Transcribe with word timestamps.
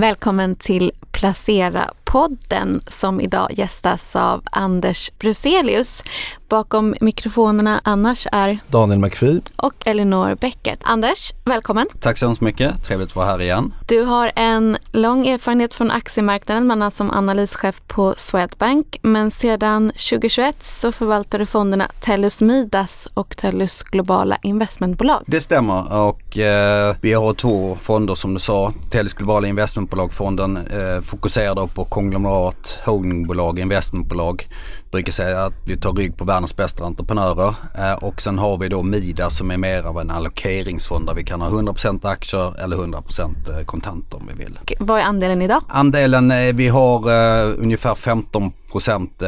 Välkommen 0.00 0.56
till 0.56 0.92
Placera-podden 1.12 2.80
som 2.88 3.20
idag 3.20 3.48
gästas 3.52 4.16
av 4.16 4.42
Anders 4.52 5.12
Bruselius. 5.18 6.02
Bakom 6.48 6.94
mikrofonerna 7.00 7.80
annars 7.84 8.26
är 8.32 8.58
Daniel 8.68 8.98
McPhee 8.98 9.40
och 9.56 9.74
Elinor 9.86 10.34
Bäcket. 10.34 10.80
Anders, 10.82 11.32
välkommen. 11.44 11.86
Tack 12.00 12.18
så 12.18 12.26
hemskt 12.26 12.40
mycket. 12.40 12.84
Trevligt 12.84 13.08
att 13.08 13.16
vara 13.16 13.26
här 13.26 13.40
igen. 13.40 13.74
Du 13.86 14.02
har 14.02 14.32
en 14.36 14.76
lång 14.92 15.26
erfarenhet 15.26 15.74
från 15.74 15.90
aktiemarknaden, 15.90 16.64
bland 16.64 16.82
annat 16.82 16.94
som 16.94 17.10
analyschef 17.10 17.82
på 17.86 18.14
Swedbank. 18.16 18.98
Men 19.02 19.30
sedan 19.30 19.88
2021 19.88 20.56
så 20.60 20.92
förvaltar 20.92 21.38
du 21.38 21.46
fonderna 21.46 21.88
Tellus 22.00 22.42
Midas 22.42 23.08
och 23.14 23.36
Tellus 23.36 23.82
Globala 23.82 24.36
Investmentbolag. 24.42 25.24
Det 25.26 25.40
stämmer 25.40 25.92
och 25.92 26.38
eh, 26.38 26.96
vi 27.00 27.12
har 27.12 27.34
två 27.34 27.76
fonder 27.80 28.14
som 28.14 28.34
du 28.34 28.40
sa. 28.40 28.72
Tellus 28.90 29.12
Globala 29.12 29.48
Investmentbolagfonden 29.48 30.56
eh, 30.56 31.00
fokuserar 31.02 31.54
då 31.54 31.66
på 31.66 31.84
konglomerat, 31.84 32.78
holdingbolag, 32.84 33.58
investmentbolag. 33.58 34.48
Brukar 34.90 35.12
säga 35.12 35.44
att 35.44 35.54
vi 35.64 35.76
tar 35.76 35.92
rygg 35.92 36.16
på 36.16 36.24
världens 36.24 36.56
bästa 36.56 36.84
entreprenörer. 36.84 37.54
Eh, 37.74 38.04
och 38.04 38.22
sen 38.22 38.38
har 38.38 38.58
vi 38.58 38.68
då 38.68 38.82
Mida 38.82 39.30
som 39.30 39.50
är 39.50 39.56
mer 39.56 39.82
av 39.82 40.00
en 40.00 40.10
allokeringsfond 40.10 41.06
där 41.06 41.14
vi 41.14 41.24
kan 41.24 41.40
ha 41.40 41.48
100% 41.48 42.08
aktier 42.08 42.60
eller 42.60 42.76
100% 42.76 43.58
eh, 43.58 43.64
kontanter 43.64 44.16
om 44.16 44.28
vi 44.28 44.44
vill. 44.44 44.58
Vad 44.80 45.00
är 45.00 45.04
andelen 45.04 45.42
idag? 45.42 45.62
Andelen, 45.68 46.30
eh, 46.30 46.54
vi 46.54 46.68
har 46.68 47.10
ungefär 47.54 47.94
15 47.94 48.52
procent 48.72 49.22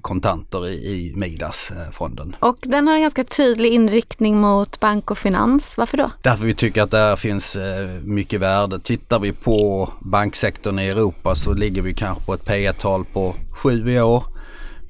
kontanter 0.00 0.68
i, 0.68 0.72
i 0.72 1.12
Midas-fonden. 1.16 2.36
Och 2.38 2.56
den 2.62 2.88
har 2.88 2.94
en 2.94 3.02
ganska 3.02 3.24
tydlig 3.24 3.74
inriktning 3.74 4.40
mot 4.40 4.80
bank 4.80 5.10
och 5.10 5.18
finans. 5.18 5.74
Varför 5.78 5.96
då? 5.96 6.10
Därför 6.22 6.44
vi 6.44 6.54
tycker 6.54 6.82
att 6.82 6.90
där 6.90 7.16
finns 7.16 7.56
mycket 8.02 8.40
värde. 8.40 8.80
Tittar 8.80 9.18
vi 9.18 9.32
på 9.32 9.88
banksektorn 10.00 10.78
i 10.78 10.88
Europa 10.88 11.34
så 11.34 11.52
ligger 11.52 11.82
vi 11.82 11.94
kanske 11.94 12.24
på 12.24 12.34
ett 12.34 12.44
P 12.44 12.72
tal 12.72 13.04
på 13.04 13.34
7 13.50 13.90
i 13.90 14.00
år. 14.00 14.24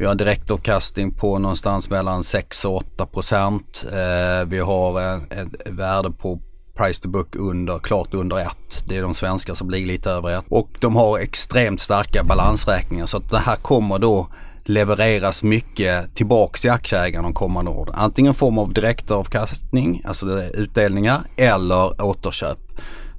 Vi 0.02 0.06
har 0.06 0.10
en 0.10 0.18
direktavkastning 0.18 1.10
på 1.10 1.38
någonstans 1.38 1.90
mellan 1.90 2.24
6 2.24 2.64
och 2.64 2.76
8 2.76 3.06
procent. 3.06 3.84
Eh, 3.92 4.48
vi 4.48 4.58
har 4.58 5.00
eh, 5.00 5.40
ett 5.40 5.70
värde 5.70 6.10
på 6.10 6.40
price 6.76 7.02
to 7.02 7.08
book 7.08 7.36
under, 7.36 7.78
klart 7.78 8.14
under 8.14 8.38
1. 8.38 8.48
Det 8.86 8.96
är 8.96 9.02
de 9.02 9.14
svenska 9.14 9.54
som 9.54 9.70
ligger 9.70 9.86
lite 9.86 10.10
över 10.10 10.38
1. 10.38 10.44
Och 10.48 10.68
de 10.80 10.96
har 10.96 11.18
extremt 11.18 11.80
starka 11.80 12.24
balansräkningar 12.24 13.06
så 13.06 13.16
att 13.16 13.30
det 13.30 13.38
här 13.38 13.56
kommer 13.56 13.98
då 13.98 14.28
levereras 14.64 15.42
mycket 15.42 16.14
tillbaks 16.14 16.60
till 16.60 16.70
aktieägarna 16.70 17.22
de 17.22 17.34
kommande 17.34 17.70
åren. 17.70 17.94
Antingen 17.94 18.34
form 18.34 18.58
av 18.58 18.72
direktavkastning, 18.72 20.02
alltså 20.04 20.42
utdelningar, 20.42 21.22
eller 21.36 22.02
återköp. 22.02 22.58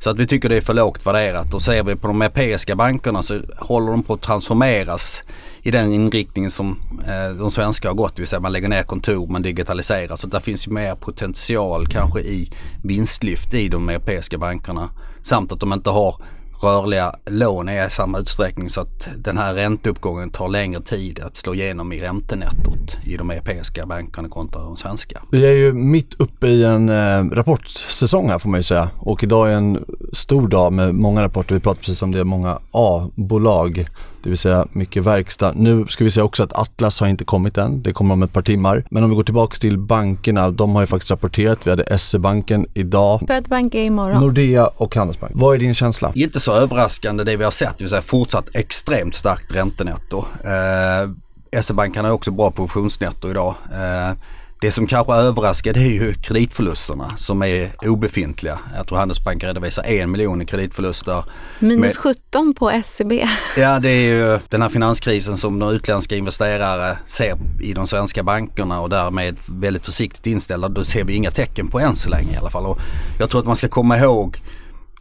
Så 0.04 0.10
att 0.10 0.20
vi 0.20 0.28
tycker 0.28 0.50
det 0.50 0.58
är 0.58 0.62
för 0.62 0.74
lågt 0.74 1.06
värderat 1.06 1.54
och 1.54 1.62
ser 1.62 1.84
vi 1.84 1.96
på 1.96 2.08
de 2.08 2.22
europeiska 2.22 2.76
bankerna 2.76 3.24
så 3.24 3.42
håller 3.58 3.92
de 3.92 4.04
på 4.04 4.14
att 4.14 4.22
transformeras 4.22 5.24
i 5.62 5.72
den 5.72 5.94
inriktning 5.94 6.50
som 6.50 6.80
eh, 7.08 7.38
de 7.38 7.52
svenska 7.52 7.88
har 7.88 7.96
gått. 7.96 8.16
Det 8.16 8.22
vill 8.22 8.28
säga 8.28 8.40
man 8.40 8.52
lägger 8.52 8.70
ner 8.70 8.84
kontor, 8.84 9.28
man 9.28 9.42
digitaliserar. 9.42 10.16
Så 10.16 10.28
där 10.28 10.40
finns 10.40 10.68
ju 10.68 10.72
mer 10.72 10.96
potential 10.96 11.88
kanske 11.88 12.20
i 12.20 12.52
vinstlyft 12.84 13.54
i 13.54 13.70
de 13.70 13.90
europeiska 13.90 14.38
bankerna. 14.38 14.90
Samt 15.22 15.52
att 15.52 15.60
de 15.60 15.74
inte 15.74 15.90
har 15.90 16.22
rörliga 16.64 17.16
lån 17.26 17.70
är 17.70 17.88
i 17.88 17.90
samma 17.90 18.20
utsträckning 18.20 18.70
så 18.70 18.82
att 18.82 19.08
den 19.18 19.38
här 19.38 19.54
ränteuppgången 19.54 20.30
tar 20.30 20.50
längre 20.50 20.82
tid 20.82 21.20
att 21.20 21.36
slå 21.36 21.54
igenom 21.54 21.94
i 21.94 22.02
räntenettot 22.02 22.98
i 23.06 23.18
de 23.18 23.30
europeiska 23.30 23.86
bankerna 23.86 24.30
kontra 24.30 24.62
de 24.62 24.78
svenska. 24.78 25.22
Vi 25.32 25.46
är 25.46 25.52
ju 25.52 25.74
mitt 25.74 26.14
uppe 26.14 26.48
i 26.48 26.64
en 26.64 26.90
eh, 26.90 27.24
rapportsäsong 27.36 28.30
här 28.30 28.40
får 28.40 28.50
man 28.50 28.60
ju 28.60 28.64
säga 28.64 28.90
och 28.98 29.24
idag 29.24 29.52
är 29.52 29.56
en 29.56 29.86
stor 30.14 30.48
dag 30.48 30.74
med 30.74 30.96
många 30.96 31.22
rapporter. 31.22 31.56
Vi 31.56 31.62
pratar 31.62 31.80
precis 31.80 32.02
om 32.02 32.12
det, 32.12 32.24
många 32.24 32.60
A-bolag 32.72 33.88
det 34.24 34.30
vill 34.30 34.38
säga 34.38 34.68
mycket 34.72 35.04
verkstad. 35.04 35.54
Nu 35.56 35.86
ska 35.90 36.04
vi 36.04 36.12
säga 36.12 36.24
också 36.24 36.44
att 36.44 36.54
Atlas 36.54 37.00
har 37.00 37.08
inte 37.08 37.26
kommit 37.26 37.58
än, 37.58 37.84
det 37.84 37.94
kommer 37.94 38.14
om 38.14 38.24
ett 38.24 38.34
par 38.34 38.42
timmar. 38.42 38.86
Men 38.90 39.04
om 39.04 39.10
vi 39.10 39.16
går 39.16 39.24
tillbaka 39.24 39.56
till 39.56 39.78
bankerna, 39.78 40.52
de 40.52 40.76
har 40.76 40.82
ju 40.82 40.88
faktiskt 40.88 41.12
rapporterat. 41.12 41.68
Vi 41.68 41.70
hade 41.70 41.98
SE-banken 41.98 42.66
idag. 42.74 43.24
Swedbank 43.28 43.76
är 43.76 43.84
imorgon. 43.84 44.22
Nordea 44.22 44.68
och 44.68 44.96
Handelsbank. 44.96 45.32
Vad 45.36 45.56
är 45.56 45.60
din 45.60 45.74
känsla? 45.74 46.12
Inte 46.16 46.40
så 46.40 46.54
överraskande 46.54 47.24
det 47.24 47.36
vi 47.36 47.44
har 47.44 47.52
sett, 47.52 47.78
det 47.78 47.84
vill 47.84 47.90
säga 47.90 48.02
fortsatt 48.02 48.50
extremt 48.54 49.16
starkt 49.16 49.56
räntenetto. 49.56 50.26
Eh, 50.44 51.62
SE-banken 51.62 52.06
har 52.06 52.12
också 52.12 52.32
bra 52.32 52.52
provisionsnetto 52.52 53.30
idag. 53.30 53.56
Eh, 53.74 54.16
det 54.64 54.72
som 54.72 54.88
kanske 54.88 55.14
överraskar 55.14 55.74
det 55.74 55.80
är 55.80 55.92
ju 55.92 56.14
kreditförlusterna 56.14 57.10
som 57.18 57.44
är 57.44 57.72
obefintliga. 57.82 58.60
Jag 58.76 58.88
tror 58.88 58.98
Handelsbanken 58.98 59.48
redovisar 59.48 59.84
en 59.84 60.12
miljon 60.12 60.42
i 60.42 60.46
kreditförluster. 60.46 61.24
Minus 61.60 61.82
med, 61.82 62.16
17 62.16 62.54
på 62.54 62.82
SEB. 62.86 63.12
Ja 63.58 63.80
det 63.80 63.90
är 63.90 64.02
ju 64.02 64.40
den 64.50 64.62
här 64.62 64.70
finanskrisen 64.70 65.38
som 65.38 65.60
de 65.60 65.70
utländska 65.70 66.16
investerare 66.16 66.98
ser 67.06 67.38
i 67.62 67.74
de 67.74 67.88
svenska 67.88 68.24
bankerna 68.24 68.82
och 68.82 68.90
därmed 68.90 69.38
väldigt 69.48 69.86
försiktigt 69.86 70.28
inställda. 70.28 70.70
Då 70.70 70.84
ser 70.84 71.04
vi 71.04 71.14
inga 71.14 71.32
tecken 71.32 71.68
på 71.68 71.80
än 71.80 71.96
så 71.96 72.10
länge 72.10 72.34
i 72.34 72.38
alla 72.38 72.50
fall. 72.50 72.66
Och 72.66 72.80
jag 73.20 73.30
tror 73.30 73.42
att 73.42 73.48
man 73.48 73.56
ska 73.56 73.68
komma 73.68 73.98
ihåg 73.98 74.42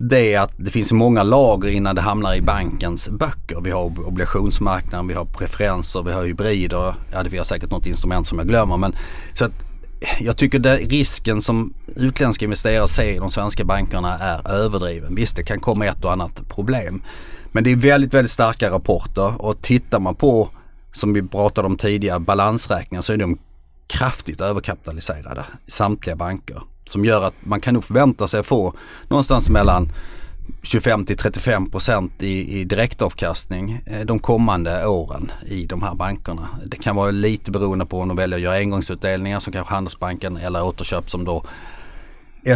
det 0.08 0.34
är 0.34 0.40
att 0.40 0.52
det 0.56 0.70
finns 0.70 0.92
många 0.92 1.22
lager 1.22 1.68
innan 1.68 1.94
det 1.94 2.00
hamnar 2.00 2.34
i 2.34 2.42
bankens 2.42 3.08
böcker. 3.08 3.60
Vi 3.60 3.70
har 3.70 4.06
obligationsmarknaden, 4.06 5.08
vi 5.08 5.14
har 5.14 5.24
preferenser, 5.24 6.02
vi 6.02 6.12
har 6.12 6.24
hybrider. 6.24 6.94
Ja, 7.12 7.22
det 7.22 7.28
vi 7.28 7.38
har 7.38 7.44
säkert 7.44 7.70
något 7.70 7.86
instrument 7.86 8.28
som 8.28 8.38
jag 8.38 8.48
glömmer. 8.48 8.76
Men, 8.76 8.94
så 9.34 9.44
att 9.44 9.52
jag 10.20 10.36
tycker 10.36 10.58
att 10.58 10.80
risken 10.80 11.42
som 11.42 11.74
utländska 11.96 12.44
investerare 12.44 12.88
ser 12.88 13.12
i 13.12 13.18
de 13.18 13.30
svenska 13.30 13.64
bankerna 13.64 14.18
är 14.18 14.50
överdriven. 14.50 15.14
Visst, 15.14 15.36
det 15.36 15.42
kan 15.42 15.60
komma 15.60 15.86
ett 15.86 16.04
och 16.04 16.12
annat 16.12 16.48
problem. 16.48 17.02
Men 17.52 17.64
det 17.64 17.72
är 17.72 17.76
väldigt, 17.76 18.14
väldigt 18.14 18.32
starka 18.32 18.70
rapporter 18.70 19.42
och 19.42 19.62
tittar 19.62 20.00
man 20.00 20.14
på, 20.14 20.48
som 20.92 21.12
vi 21.12 21.22
pratade 21.22 21.66
om 21.66 21.76
tidigare, 21.76 22.20
balansräkningar 22.20 23.02
så 23.02 23.12
är 23.12 23.16
de 23.16 23.38
kraftigt 23.86 24.40
överkapitaliserade 24.40 25.44
i 25.66 25.70
samtliga 25.70 26.16
banker. 26.16 26.62
Som 26.92 27.04
gör 27.04 27.22
att 27.22 27.34
man 27.40 27.60
kan 27.60 27.74
nog 27.74 27.84
förvänta 27.84 28.28
sig 28.28 28.40
att 28.40 28.46
få 28.46 28.74
någonstans 29.08 29.48
mellan 29.48 29.92
25 30.62 31.06
till 31.06 31.16
35 31.16 31.70
procent 31.70 32.22
i, 32.22 32.60
i 32.60 32.64
direktavkastning 32.64 33.82
eh, 33.86 34.00
de 34.00 34.18
kommande 34.18 34.86
åren 34.86 35.32
i 35.46 35.66
de 35.66 35.82
här 35.82 35.94
bankerna. 35.94 36.48
Det 36.66 36.76
kan 36.76 36.96
vara 36.96 37.10
lite 37.10 37.50
beroende 37.50 37.86
på 37.86 38.00
om 38.00 38.08
de 38.08 38.16
väljer 38.16 38.38
att 38.38 38.42
göra 38.42 38.56
engångsutdelningar 38.56 39.40
som 39.40 39.52
kanske 39.52 39.74
Handelsbanken 39.74 40.36
eller 40.36 40.64
återköp 40.64 41.10
som 41.10 41.24
då 41.24 41.44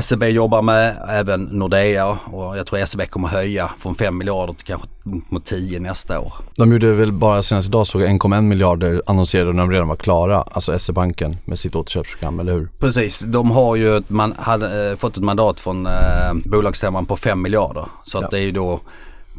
SEB 0.02 0.24
jobbar 0.24 0.62
med, 0.62 0.96
även 1.08 1.42
Nordea 1.42 2.06
och 2.08 2.58
jag 2.58 2.66
tror 2.66 2.86
SEB 2.86 3.10
kommer 3.10 3.28
höja 3.28 3.70
från 3.78 3.94
5 3.94 4.18
miljarder 4.18 4.54
till 4.54 4.66
kanske 4.66 4.88
mot 5.04 5.44
10 5.44 5.80
nästa 5.80 6.20
år. 6.20 6.32
De 6.56 6.72
gjorde 6.72 6.92
väl 6.92 7.12
bara 7.12 7.42
senast 7.42 7.68
idag 7.68 7.86
såg 7.86 8.02
1,1 8.02 8.42
miljarder 8.42 9.02
annonserade 9.06 9.52
när 9.52 9.62
de 9.62 9.70
redan 9.70 9.88
var 9.88 9.96
klara, 9.96 10.42
alltså 10.42 10.78
SE-banken 10.78 11.36
med 11.44 11.58
sitt 11.58 11.76
återköpsprogram, 11.76 12.40
eller 12.40 12.52
hur? 12.52 12.68
Precis, 12.78 13.20
de 13.20 13.50
har 13.50 13.76
ju 13.76 14.02
man 14.08 14.34
hade, 14.38 14.90
äh, 14.90 14.96
fått 14.96 15.16
ett 15.16 15.22
mandat 15.22 15.60
från 15.60 15.86
äh, 15.86 15.92
bolagsstämman 16.44 17.06
på 17.06 17.16
5 17.16 17.42
miljarder. 17.42 17.84
Så 18.04 18.18
ja. 18.18 18.24
att 18.24 18.30
det 18.30 18.38
är 18.38 18.42
ju 18.42 18.52
då, 18.52 18.80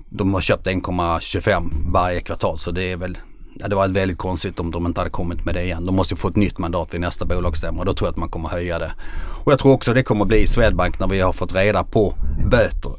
de 0.10 0.34
har 0.34 0.42
köpt 0.42 0.68
1,25 0.68 1.72
varje 1.94 2.22
kvartal 2.22 2.60
så 2.60 2.72
det 2.72 2.92
är 2.92 2.98
väl 2.98 3.18
ja, 3.60 3.68
det 3.68 3.76
var 3.76 3.88
väldigt 3.88 4.18
konstigt 4.18 4.60
om 4.60 4.72
de 4.72 4.86
inte 4.86 5.00
hade 5.00 5.10
kommit 5.10 5.46
med 5.46 5.56
det 5.56 5.64
igen. 5.64 5.86
De 5.86 5.96
måste 5.96 6.16
få 6.16 6.28
ett 6.28 6.36
nytt 6.36 6.58
mandat 6.58 6.94
vid 6.94 7.02
nästa 7.02 7.26
bolagsstämma 7.26 7.80
och 7.80 7.86
då 7.86 7.94
tror 7.94 8.08
jag 8.08 8.12
att 8.12 8.18
man 8.18 8.30
kommer 8.30 8.50
höja 8.50 8.80
det. 8.80 8.92
Och 9.44 9.52
jag 9.52 9.60
tror 9.60 9.74
också 9.74 9.94
det 9.94 10.04
kommer 10.04 10.26
bli 10.26 10.38
i 10.38 10.48
Swedbank 10.48 11.00
när 11.00 11.08
vi 11.08 11.20
har 11.20 11.34
fått 11.34 11.56
reda 11.56 11.84
på 11.84 12.14
böter, 12.46 12.92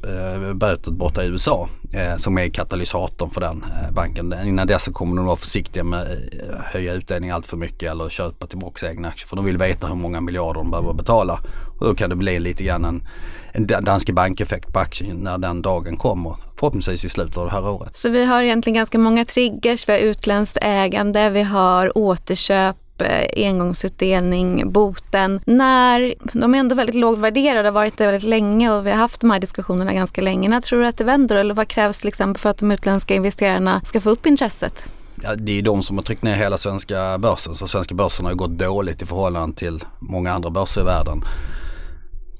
eh, 0.48 0.54
böter 0.54 0.91
borta 0.91 1.24
i 1.24 1.26
USA 1.26 1.69
eh, 1.92 2.16
som 2.16 2.38
är 2.38 2.48
katalysatorn 2.48 3.30
för 3.30 3.41
den 3.41 3.62
eh, 3.62 3.92
banken. 3.92 4.34
Innan 4.44 4.66
dess 4.66 4.82
så 4.82 4.92
kommer 4.92 5.16
de 5.16 5.26
vara 5.26 5.36
försiktiga 5.36 5.84
med 5.84 6.00
att 6.00 6.64
höja 6.64 6.94
utdelning 6.94 7.30
allt 7.30 7.46
för 7.46 7.56
mycket 7.56 7.90
eller 7.90 8.08
köpa 8.08 8.46
tillbaka 8.46 8.90
egna 8.90 9.08
aktier. 9.08 9.28
För 9.28 9.36
de 9.36 9.44
vill 9.44 9.58
veta 9.58 9.86
hur 9.86 9.94
många 9.94 10.20
miljarder 10.20 10.60
de 10.60 10.70
behöver 10.70 10.92
betala. 10.92 11.40
Och 11.78 11.86
då 11.86 11.94
kan 11.94 12.10
det 12.10 12.16
bli 12.16 12.38
lite 12.38 12.64
grann 12.64 12.84
en, 12.84 13.02
en 13.52 13.66
Danske 13.66 14.12
Bank-effekt 14.12 14.72
på 14.72 14.78
aktien 14.78 15.16
när 15.16 15.38
den 15.38 15.62
dagen 15.62 15.96
kommer. 15.96 16.47
Förhoppningsvis 16.58 17.04
i 17.04 17.08
slutet 17.08 17.36
av 17.36 17.44
det 17.44 17.52
här 17.52 17.69
året. 17.69 17.96
Så 17.96 18.10
vi 18.10 18.25
har 18.25 18.43
egentligen 18.43 18.75
ganska 18.75 18.99
många 18.99 19.25
triggers. 19.25 19.88
Vi 19.88 19.93
har 19.93 19.99
utländskt 19.99 20.58
ägande, 20.60 21.31
vi 21.31 21.43
har 21.43 21.99
återköp 21.99 22.76
Eh, 23.02 23.46
engångsutdelning, 23.46 24.72
boten. 24.72 25.40
När 25.44 26.14
de 26.32 26.55
är 26.55 26.58
ändå 26.58 26.75
väldigt 26.75 26.96
lågt 26.96 27.19
värderade, 27.19 27.69
har 27.69 27.72
varit 27.72 27.99
det 27.99 28.06
väldigt 28.06 28.28
länge 28.28 28.70
och 28.72 28.87
vi 28.87 28.90
har 28.90 28.99
haft 28.99 29.20
de 29.20 29.31
här 29.31 29.40
diskussionerna 29.40 29.93
ganska 29.93 30.20
länge. 30.20 30.49
När 30.49 30.60
tror 30.60 30.81
du 30.81 30.87
att 30.87 30.99
det 30.99 31.05
vänder 31.05 31.37
eller 31.37 31.55
vad 31.55 31.69
krävs 31.69 31.99
till 31.99 32.08
exempel 32.08 32.40
för 32.40 32.50
att 32.50 32.58
de 32.58 32.70
utländska 32.70 33.14
investerarna 33.14 33.81
ska 33.84 34.00
få 34.00 34.11
upp 34.11 34.26
intresset? 34.26 34.84
Ja, 35.22 35.34
det 35.34 35.58
är 35.58 35.62
de 35.62 35.82
som 35.82 35.96
har 35.96 36.04
tryckt 36.04 36.22
ner 36.22 36.37
hela 36.37 36.58
svenska 36.58 37.19
börsen. 37.19 37.54
Så 37.54 37.69
svenska 37.69 37.94
börsen 37.94 38.25
har 38.25 38.32
ju 38.32 38.37
gått 38.37 38.58
dåligt 38.58 39.02
i 39.02 39.06
förhållande 39.06 39.56
till 39.56 39.84
många 39.99 40.32
andra 40.32 40.50
börser 40.50 40.81
i 40.81 40.84
världen. 40.84 41.25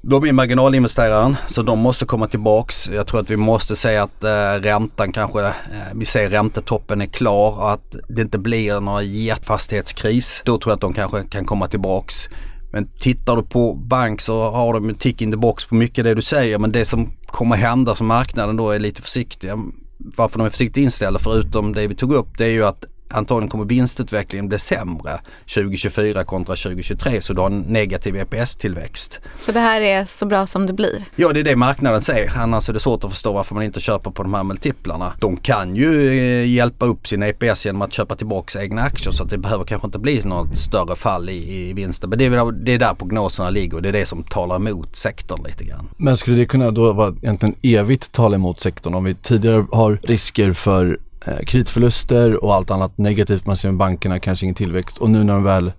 De 0.01 0.23
är 0.23 0.33
marginalinvesteraren 0.33 1.35
så 1.47 1.61
de 1.61 1.79
måste 1.79 2.05
komma 2.05 2.27
tillbaks. 2.27 2.89
Jag 2.89 3.07
tror 3.07 3.19
att 3.19 3.29
vi 3.29 3.37
måste 3.37 3.75
säga 3.75 4.03
att 4.03 4.23
eh, 4.23 4.29
räntan 4.61 5.11
kanske, 5.11 5.45
eh, 5.45 5.51
vi 5.95 6.05
ser 6.05 6.29
räntetoppen 6.29 7.01
är 7.01 7.05
klar 7.05 7.59
och 7.59 7.71
att 7.71 7.95
det 8.07 8.21
inte 8.21 8.37
blir 8.37 8.79
någon 8.79 9.07
jättefastighetskris. 9.07 10.41
Då 10.45 10.57
tror 10.57 10.71
jag 10.71 10.75
att 10.75 10.81
de 10.81 10.93
kanske 10.93 11.23
kan 11.23 11.45
komma 11.45 11.67
tillbaks. 11.67 12.29
Men 12.71 12.87
tittar 12.99 13.35
du 13.35 13.43
på 13.43 13.73
bank 13.73 14.21
så 14.21 14.49
har 14.51 14.73
de 14.73 14.89
en 14.89 14.95
tick 14.95 15.21
in 15.21 15.31
the 15.31 15.37
box 15.37 15.65
på 15.65 15.75
mycket 15.75 16.03
det 16.03 16.13
du 16.13 16.21
säger 16.21 16.59
men 16.59 16.71
det 16.71 16.85
som 16.85 17.11
kommer 17.25 17.55
hända 17.55 17.95
som 17.95 18.07
marknaden 18.07 18.55
då 18.55 18.71
är 18.71 18.79
lite 18.79 19.01
försiktiga. 19.01 19.57
Varför 19.97 20.37
de 20.37 20.45
är 20.45 20.49
försiktigt 20.49 20.83
inställda 20.83 21.19
förutom 21.19 21.73
det 21.73 21.87
vi 21.87 21.95
tog 21.95 22.13
upp 22.13 22.37
det 22.37 22.45
är 22.45 22.51
ju 22.51 22.65
att 22.65 22.85
antagligen 23.09 23.49
kommer 23.49 23.65
vinstutvecklingen 23.65 24.47
bli 24.47 24.59
sämre 24.59 25.19
2024 25.53 26.23
kontra 26.23 26.55
2023 26.55 27.21
så 27.21 27.33
du 27.33 27.41
har 27.41 27.47
en 27.47 27.61
negativ 27.61 28.15
EPS-tillväxt. 28.15 29.19
Så 29.39 29.51
det 29.51 29.59
här 29.59 29.81
är 29.81 30.05
så 30.05 30.25
bra 30.25 30.45
som 30.45 30.67
det 30.67 30.73
blir? 30.73 31.05
Ja 31.15 31.33
det 31.33 31.39
är 31.39 31.43
det 31.43 31.55
marknaden 31.55 32.01
säger 32.01 32.37
annars 32.37 32.69
är 32.69 32.73
det 32.73 32.79
svårt 32.79 33.03
att 33.03 33.11
förstå 33.11 33.33
varför 33.33 33.55
man 33.55 33.63
inte 33.63 33.79
köper 33.79 34.11
på 34.11 34.23
de 34.23 34.33
här 34.33 34.43
multiplarna. 34.43 35.13
De 35.19 35.37
kan 35.37 35.75
ju 35.75 36.19
eh, 36.19 36.49
hjälpa 36.49 36.85
upp 36.85 37.07
sin 37.07 37.23
EPS 37.23 37.65
genom 37.65 37.81
att 37.81 37.93
köpa 37.93 38.15
tillbaka 38.15 38.63
egna 38.63 38.81
aktier 38.81 39.11
så 39.11 39.23
att 39.23 39.29
det 39.29 39.37
behöver 39.37 39.65
kanske 39.65 39.85
inte 39.87 39.99
bli 39.99 40.21
något 40.23 40.57
större 40.57 40.95
fall 40.95 41.29
i, 41.29 41.69
i 41.69 41.73
vinsten. 41.73 42.09
Men 42.09 42.19
det 42.19 42.25
är, 42.25 42.51
det 42.51 42.71
är 42.71 42.79
där 42.79 42.93
prognoserna 42.93 43.49
ligger 43.49 43.75
och 43.75 43.81
det 43.81 43.89
är 43.89 43.93
det 43.93 44.05
som 44.05 44.23
talar 44.23 44.55
emot 44.55 44.95
sektorn 44.95 45.43
lite 45.43 45.63
grann. 45.63 45.89
Men 45.97 46.17
skulle 46.17 46.37
det 46.37 46.45
kunna 46.45 46.71
då 46.71 46.93
vara 46.93 47.15
egentligen 47.21 47.55
evigt 47.61 48.11
tala 48.11 48.35
emot 48.35 48.61
sektorn 48.61 48.93
om 48.93 49.03
vi 49.03 49.15
tidigare 49.15 49.65
har 49.71 49.99
risker 50.03 50.53
för 50.53 50.99
kreditförluster 51.45 52.43
och 52.43 52.55
allt 52.55 52.71
annat 52.71 52.97
negativt 52.97 53.45
man 53.45 53.57
ser 53.57 53.67
med 53.67 53.77
bankerna, 53.77 54.19
kanske 54.19 54.45
ingen 54.45 54.55
tillväxt. 54.55 54.97
Och 54.97 55.09
nu 55.09 55.23
när 55.23 55.33
de 55.33 55.43
väl 55.43 55.71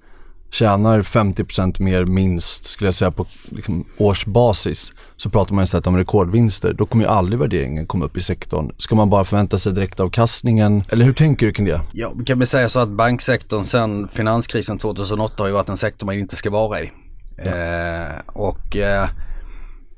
tjänar 0.50 1.02
50% 1.02 1.82
mer 1.82 2.04
minst, 2.04 2.64
skulle 2.64 2.88
jag 2.88 2.94
säga 2.94 3.10
på 3.10 3.26
liksom, 3.48 3.84
årsbasis, 3.98 4.92
så 5.16 5.30
pratar 5.30 5.54
man 5.54 5.64
istället 5.64 5.86
om 5.86 5.96
rekordvinster. 5.96 6.72
Då 6.72 6.86
kommer 6.86 7.04
ju 7.04 7.10
aldrig 7.10 7.38
värderingen 7.38 7.86
komma 7.86 8.04
upp 8.04 8.16
i 8.16 8.20
sektorn. 8.20 8.72
Ska 8.78 8.94
man 8.94 9.10
bara 9.10 9.24
förvänta 9.24 9.58
sig 9.58 9.72
direktavkastningen? 9.72 10.84
Eller 10.88 11.04
hur 11.04 11.12
tänker 11.12 11.46
du 11.46 11.52
kring 11.52 11.66
det? 11.66 11.80
Ja, 11.92 12.12
vi 12.16 12.24
kan 12.24 12.38
väl 12.38 12.46
säga 12.46 12.68
så 12.68 12.80
att 12.80 12.88
banksektorn 12.88 13.64
sen 13.64 14.08
finanskrisen 14.08 14.78
2008 14.78 15.34
har 15.38 15.46
ju 15.46 15.52
varit 15.52 15.68
en 15.68 15.76
sektor 15.76 16.06
man 16.06 16.18
inte 16.18 16.36
ska 16.36 16.50
vara 16.50 16.80
i. 16.80 16.90
Ja. 17.36 17.44
Eh, 17.44 18.20
och 18.26 18.76
eh, 18.76 19.08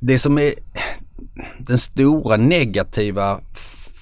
det 0.01 0.19
som 0.19 0.39
är 0.39 0.55
den 1.59 1.79
stora 1.79 2.37
negativa 2.37 3.41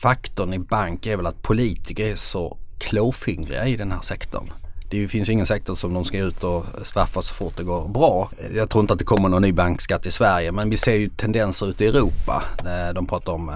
faktorn 0.03 0.55
i 0.55 0.59
bank 0.59 1.07
är 1.07 1.17
väl 1.17 1.27
att 1.27 1.43
politiker 1.43 2.09
är 2.09 2.17
så 2.17 2.57
klåfingriga 2.79 3.67
i 3.67 3.77
den 3.77 3.93
här 3.93 4.01
sektorn. 4.01 4.53
Det 4.91 5.09
finns 5.09 5.29
ju 5.29 5.33
ingen 5.33 5.47
sektor 5.47 5.75
som 5.75 5.95
de 5.95 6.05
ska 6.05 6.19
ut 6.19 6.45
och 6.45 6.65
straffa 6.83 7.23
så 7.23 7.35
fort 7.35 7.57
det 7.57 7.63
går 7.63 7.89
bra. 7.89 8.31
Jag 8.55 8.71
tror 8.71 8.81
inte 8.81 8.93
att 8.93 8.99
det 8.99 9.05
kommer 9.05 9.29
någon 9.29 9.43
ny 9.43 9.53
bankskatt 9.53 10.07
i 10.07 10.11
Sverige 10.11 10.53
men 10.53 10.71
vi 10.71 10.77
ser 10.77 10.95
ju 10.95 11.09
tendenser 11.09 11.67
ute 11.67 11.85
i 11.85 11.89
Europa. 11.89 12.43
Eh, 12.59 12.95
de 12.95 13.07
pratar 13.07 13.33
om 13.33 13.49
eh, 13.49 13.55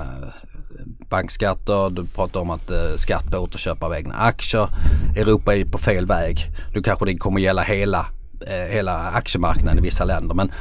bankskatter, 1.11 1.91
du 1.91 2.05
pratar 2.05 2.41
om 2.41 2.51
att 2.51 2.71
eh, 2.71 2.97
skatt 2.97 3.31
på 3.31 3.39
återköp 3.39 3.83
av 3.83 3.95
egna 3.95 4.15
aktier. 4.15 4.69
Europa 5.17 5.57
är 5.57 5.65
på 5.65 5.79
fel 5.79 6.07
väg. 6.07 6.51
Nu 6.75 6.83
kanske 6.83 7.05
det 7.05 7.17
kommer 7.17 7.41
gälla 7.41 7.63
hela, 7.63 8.07
hela 8.71 8.99
aktiemarknaden 8.99 9.79
i 9.79 9.83
vissa 9.83 10.05
länder 10.05 10.35
men 10.35 10.53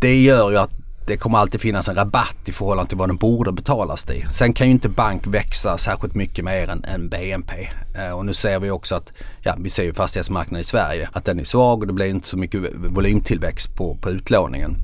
det 0.00 0.22
gör 0.22 0.50
ju 0.50 0.58
att 0.58 0.79
det 1.06 1.16
kommer 1.16 1.38
alltid 1.38 1.60
finnas 1.60 1.88
en 1.88 1.94
rabatt 1.94 2.48
i 2.48 2.52
förhållande 2.52 2.88
till 2.88 2.98
vad 2.98 3.08
den 3.08 3.16
borde 3.16 3.52
betalas 3.52 4.04
till. 4.04 4.26
Sen 4.30 4.52
kan 4.52 4.66
ju 4.66 4.72
inte 4.72 4.88
bank 4.88 5.26
växa 5.26 5.78
särskilt 5.78 6.14
mycket 6.14 6.44
mer 6.44 6.68
än, 6.68 6.84
än 6.84 7.08
BNP. 7.08 7.68
Eh, 7.94 8.10
och 8.10 8.26
nu 8.26 8.34
ser 8.34 8.60
vi 8.60 8.70
också 8.70 8.94
att, 8.94 9.12
ja 9.42 9.56
vi 9.58 9.70
ser 9.70 9.82
ju 9.82 9.94
fastighetsmarknaden 9.94 10.60
i 10.60 10.64
Sverige, 10.64 11.08
att 11.12 11.24
den 11.24 11.40
är 11.40 11.44
svag 11.44 11.80
och 11.80 11.86
det 11.86 11.92
blir 11.92 12.06
inte 12.06 12.28
så 12.28 12.38
mycket 12.38 12.60
volymtillväxt 12.74 13.76
på, 13.76 13.96
på 13.96 14.10
utlåningen. 14.10 14.76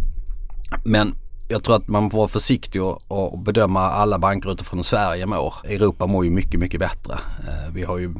Men 0.84 1.14
jag 1.48 1.64
tror 1.64 1.76
att 1.76 1.88
man 1.88 2.10
får 2.10 2.18
vara 2.18 2.28
försiktig 2.28 2.82
och, 2.82 3.02
och 3.08 3.38
bedöma 3.38 3.80
alla 3.80 4.18
banker 4.18 4.52
utifrån 4.52 4.78
hur 4.78 4.84
Sverige 4.84 5.26
mår. 5.26 5.54
Europa 5.64 6.06
mår 6.06 6.24
ju 6.24 6.30
mycket, 6.30 6.60
mycket 6.60 6.80
bättre. 6.80 7.14
Eh, 7.48 7.72
vi 7.72 7.82
har 7.82 7.98
ju 7.98 8.14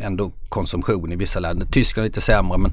ändå 0.00 0.30
konsumtion 0.48 1.12
i 1.12 1.16
vissa 1.16 1.40
länder. 1.40 1.66
Tyskland 1.66 2.04
är 2.04 2.08
lite 2.08 2.20
sämre 2.20 2.58
men 2.58 2.72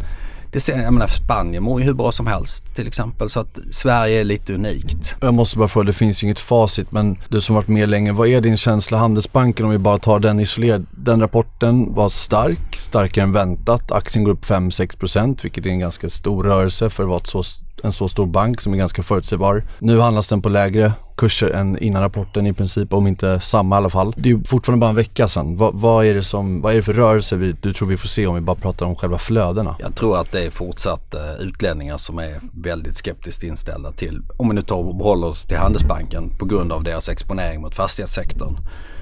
det 0.51 0.59
ser, 0.59 0.81
jag 0.81 0.93
menar 0.93 1.07
Spanien 1.07 1.63
mår 1.63 1.79
ju 1.79 1.85
hur 1.85 1.93
bra 1.93 2.11
som 2.11 2.27
helst 2.27 2.75
till 2.75 2.87
exempel 2.87 3.29
så 3.29 3.39
att 3.39 3.59
Sverige 3.71 4.19
är 4.19 4.23
lite 4.23 4.53
unikt. 4.53 5.15
Jag 5.21 5.33
måste 5.33 5.57
bara 5.57 5.67
fråga, 5.67 5.85
det 5.85 5.93
finns 5.93 6.23
ju 6.23 6.27
inget 6.27 6.39
facit 6.39 6.91
men 6.91 7.17
du 7.29 7.41
som 7.41 7.55
varit 7.55 7.67
med 7.67 7.89
länge, 7.89 8.11
vad 8.11 8.27
är 8.27 8.41
din 8.41 8.57
känsla 8.57 8.97
Handelsbanken 8.97 9.65
om 9.65 9.71
vi 9.71 9.77
bara 9.77 9.97
tar 9.97 10.19
den 10.19 10.39
isolerad? 10.39 10.85
Den 10.91 11.21
rapporten 11.21 11.93
var 11.93 12.09
stark, 12.09 12.75
starkare 12.75 13.23
än 13.23 13.31
väntat. 13.31 13.91
Aktien 13.91 14.23
går 14.23 14.31
upp 14.31 14.45
5-6% 14.45 15.39
vilket 15.43 15.65
är 15.65 15.69
en 15.69 15.79
ganska 15.79 16.09
stor 16.09 16.43
rörelse 16.43 16.89
för 16.89 17.03
att 17.03 17.09
vara 17.09 17.19
ett 17.19 17.27
så, 17.27 17.43
en 17.83 17.91
så 17.91 18.07
stor 18.09 18.25
bank 18.25 18.61
som 18.61 18.73
är 18.73 18.77
ganska 18.77 19.03
förutsägbar. 19.03 19.63
Nu 19.79 19.99
handlas 19.99 20.27
den 20.27 20.41
på 20.41 20.49
lägre 20.49 20.93
kurser 21.19 21.49
än 21.49 21.77
innan 21.77 22.01
rapporten 22.01 22.47
i 22.47 22.53
princip, 22.53 22.93
om 22.93 23.07
inte 23.07 23.39
samma 23.39 23.75
i 23.75 23.77
alla 23.77 23.89
fall. 23.89 24.13
Det 24.17 24.29
är 24.29 24.33
ju 24.33 24.43
fortfarande 24.43 24.81
bara 24.81 24.89
en 24.89 24.95
vecka 24.95 25.27
sedan. 25.27 25.57
Va, 25.57 25.71
vad, 25.73 26.05
är 26.05 26.13
det 26.13 26.23
som, 26.23 26.61
vad 26.61 26.71
är 26.71 26.75
det 26.75 26.83
för 26.83 26.93
rörelse 26.93 27.35
vi, 27.35 27.55
du 27.61 27.73
tror 27.73 27.87
vi 27.87 27.97
får 27.97 28.07
se 28.07 28.27
om 28.27 28.35
vi 28.35 28.41
bara 28.41 28.55
pratar 28.55 28.85
om 28.85 28.95
själva 28.95 29.17
flödena? 29.17 29.75
Jag 29.79 29.95
tror 29.95 30.21
att 30.21 30.31
det 30.31 30.45
är 30.45 30.49
fortsatt 30.49 31.13
eh, 31.13 31.33
utlänningar 31.39 31.97
som 31.97 32.19
är 32.19 32.39
väldigt 32.53 32.97
skeptiskt 32.97 33.43
inställda 33.43 33.91
till, 33.91 34.21
om 34.37 34.49
vi 34.49 34.55
nu 34.55 34.61
tar 34.61 34.75
och 34.75 34.95
behåller 34.95 35.27
oss 35.27 35.45
till 35.45 35.57
Handelsbanken 35.57 36.29
på 36.39 36.45
grund 36.45 36.71
av 36.71 36.83
deras 36.83 37.09
exponering 37.09 37.61
mot 37.61 37.75
fastighetssektorn 37.75 38.57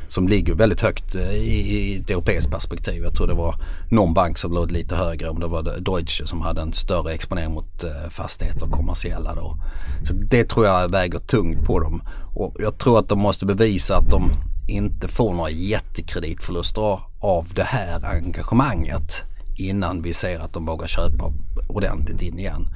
som 0.07 0.27
ligger 0.27 0.56
väldigt 0.56 0.81
högt 0.81 1.15
eh, 1.15 1.31
i, 1.31 1.77
i 1.77 1.98
ett 1.98 2.09
europeiskt 2.09 2.51
perspektiv. 2.51 3.04
Jag 3.04 3.15
tror 3.15 3.27
det 3.27 3.33
var 3.33 3.56
någon 3.92 4.13
bank 4.13 4.38
som 4.38 4.51
låg 4.51 4.71
lite 4.71 4.95
högre, 4.95 5.30
om 5.30 5.39
det 5.39 5.48
var 5.48 5.63
Deutsche 5.80 6.27
som 6.27 6.42
hade 6.42 6.62
en 6.62 6.74
större 6.74 7.13
exponering 7.13 7.54
mot 7.54 7.83
eh, 7.83 8.09
fastigheter 8.09 8.65
och 8.65 8.71
kommersiella 8.71 9.36
då. 9.36 9.57
Så 10.04 10.13
det 10.13 10.50
tror 10.50 10.65
jag 10.65 10.92
väger 10.92 11.19
tungt 11.19 11.65
på 11.65 11.80
dem. 11.80 12.01
Och 12.36 12.56
jag 12.59 12.77
tror 12.77 13.00
att 13.00 13.09
de 13.09 13.19
måste 13.19 13.45
bevisa 13.45 13.98
att 13.98 14.09
de 14.09 14.31
inte 14.68 15.07
får 15.07 15.33
några 15.33 15.50
jättekreditförluster 15.50 17.00
av 17.19 17.48
det 17.56 17.63
här 17.63 18.06
engagemanget 18.06 19.24
innan 19.57 20.01
vi 20.01 20.13
ser 20.13 20.39
att 20.39 20.54
de 20.54 20.65
vågar 20.65 20.88
köpa 20.88 21.33
ordentligt 21.68 22.21
in 22.21 22.39
igen. 22.39 22.68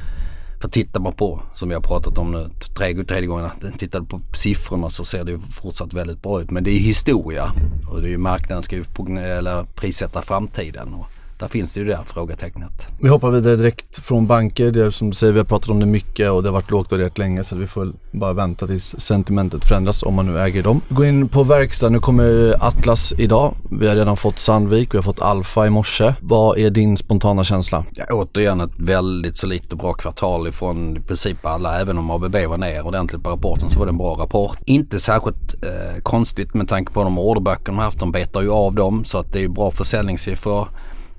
För 0.61 0.69
tittar 0.69 0.99
man 0.99 1.13
på, 1.13 1.41
som 1.55 1.69
vi 1.69 1.75
har 1.75 1.81
pratat 1.81 2.17
om 2.17 2.31
nu 2.31 2.49
tre, 2.77 3.03
tredje 3.03 3.27
gången, 3.27 3.49
tittar 3.77 4.01
på 4.01 4.19
siffrorna 4.33 4.89
så 4.89 5.05
ser 5.05 5.23
det 5.23 5.39
fortsatt 5.39 5.93
väldigt 5.93 6.21
bra 6.21 6.41
ut. 6.41 6.51
Men 6.51 6.63
det 6.63 6.71
är 6.71 6.79
historia 6.79 7.51
och 7.91 8.01
det 8.01 8.07
är 8.07 8.09
ju 8.09 8.17
marknaden 8.17 8.63
ska 8.63 8.75
ju 8.75 8.83
prissätta 9.75 10.21
framtiden. 10.21 10.93
Och 10.93 11.05
där 11.41 11.47
finns 11.47 11.73
det 11.73 11.79
ju 11.79 11.85
det 11.85 11.95
här 11.95 12.03
frågetecknet. 12.03 12.87
Vi 13.01 13.09
hoppar 13.09 13.31
vidare 13.31 13.55
direkt 13.55 13.97
från 13.97 14.27
banker. 14.27 14.71
Det 14.71 14.85
är 14.85 14.91
som 14.91 15.09
du 15.09 15.15
säger, 15.15 15.33
vi 15.33 15.39
har 15.39 15.45
pratat 15.45 15.69
om 15.69 15.79
det 15.79 15.85
mycket 15.85 16.31
och 16.31 16.43
det 16.43 16.49
har 16.49 16.53
varit 16.53 16.71
lågt 16.71 16.91
och 16.91 16.97
rätt 16.97 17.17
länge 17.17 17.43
så 17.43 17.55
vi 17.55 17.67
får 17.67 17.93
bara 18.11 18.33
vänta 18.33 18.67
tills 18.67 18.95
sentimentet 18.99 19.65
förändras 19.65 20.03
om 20.03 20.13
man 20.13 20.25
nu 20.25 20.39
äger 20.39 20.63
dem. 20.63 20.81
Gå 20.89 21.05
in 21.05 21.29
på 21.29 21.43
verkstad. 21.43 21.89
Nu 21.89 21.99
kommer 21.99 22.55
Atlas 22.59 23.13
idag. 23.17 23.55
Vi 23.71 23.87
har 23.87 23.95
redan 23.95 24.17
fått 24.17 24.39
Sandvik, 24.39 24.93
vi 24.93 24.97
har 24.97 25.03
fått 25.03 25.21
Alfa 25.21 25.67
i 25.67 25.69
morse. 25.69 26.13
Vad 26.21 26.57
är 26.57 26.69
din 26.69 26.97
spontana 26.97 27.43
känsla? 27.43 27.85
Ja, 27.91 28.05
återigen 28.11 28.61
ett 28.61 28.79
väldigt 28.79 29.37
solitt 29.37 29.71
och 29.71 29.77
bra 29.77 29.93
kvartal 29.93 30.47
ifrån 30.47 30.97
i 30.97 30.99
princip 30.99 31.45
alla. 31.45 31.79
Även 31.79 31.97
om 31.97 32.11
ABB 32.11 32.35
var 32.35 32.57
ner 32.57 32.85
ordentligt 32.87 33.23
på 33.23 33.29
rapporten 33.29 33.69
så 33.69 33.79
var 33.79 33.85
det 33.85 33.91
en 33.91 33.97
bra 33.97 34.15
rapport. 34.19 34.57
Inte 34.65 34.99
särskilt 34.99 35.63
eh, 35.63 36.01
konstigt 36.03 36.53
med 36.53 36.67
tanke 36.67 36.93
på 36.93 37.03
de 37.03 37.19
orderböcker 37.19 37.65
de 37.65 37.77
har 37.77 37.85
haft. 37.85 37.99
De 37.99 38.11
betar 38.11 38.41
ju 38.41 38.51
av 38.51 38.75
dem 38.75 39.05
så 39.05 39.17
att 39.17 39.33
det 39.33 39.43
är 39.43 39.47
bra 39.47 39.71
försäljningssiffror. 39.71 40.67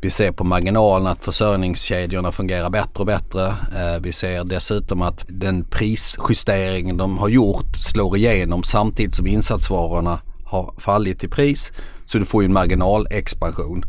Vi 0.04 0.11
ser 0.11 0.32
på 0.32 0.44
marginalen 0.44 1.06
att 1.06 1.25
försörjningskedjorna 1.25 2.32
fungerar 2.32 2.71
bättre 2.71 3.00
och 3.00 3.06
bättre. 3.06 3.47
Eh, 3.47 4.00
vi 4.00 4.12
ser 4.12 4.44
dessutom 4.44 5.02
att 5.02 5.25
den 5.28 5.64
prisjustering 5.64 6.97
de 6.97 7.18
har 7.18 7.28
gjort 7.28 7.76
slår 7.76 8.16
igenom 8.16 8.62
samtidigt 8.62 9.14
som 9.14 9.26
insatsvarorna 9.26 10.21
har 10.44 10.75
fallit 10.78 11.25
i 11.25 11.28
pris. 11.28 11.73
Så 12.06 12.18
du 12.18 12.25
får 12.25 12.42
ju 12.42 12.47
en 12.47 12.52
marginalexpansion. 12.52 13.85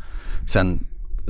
Sen 0.49 0.87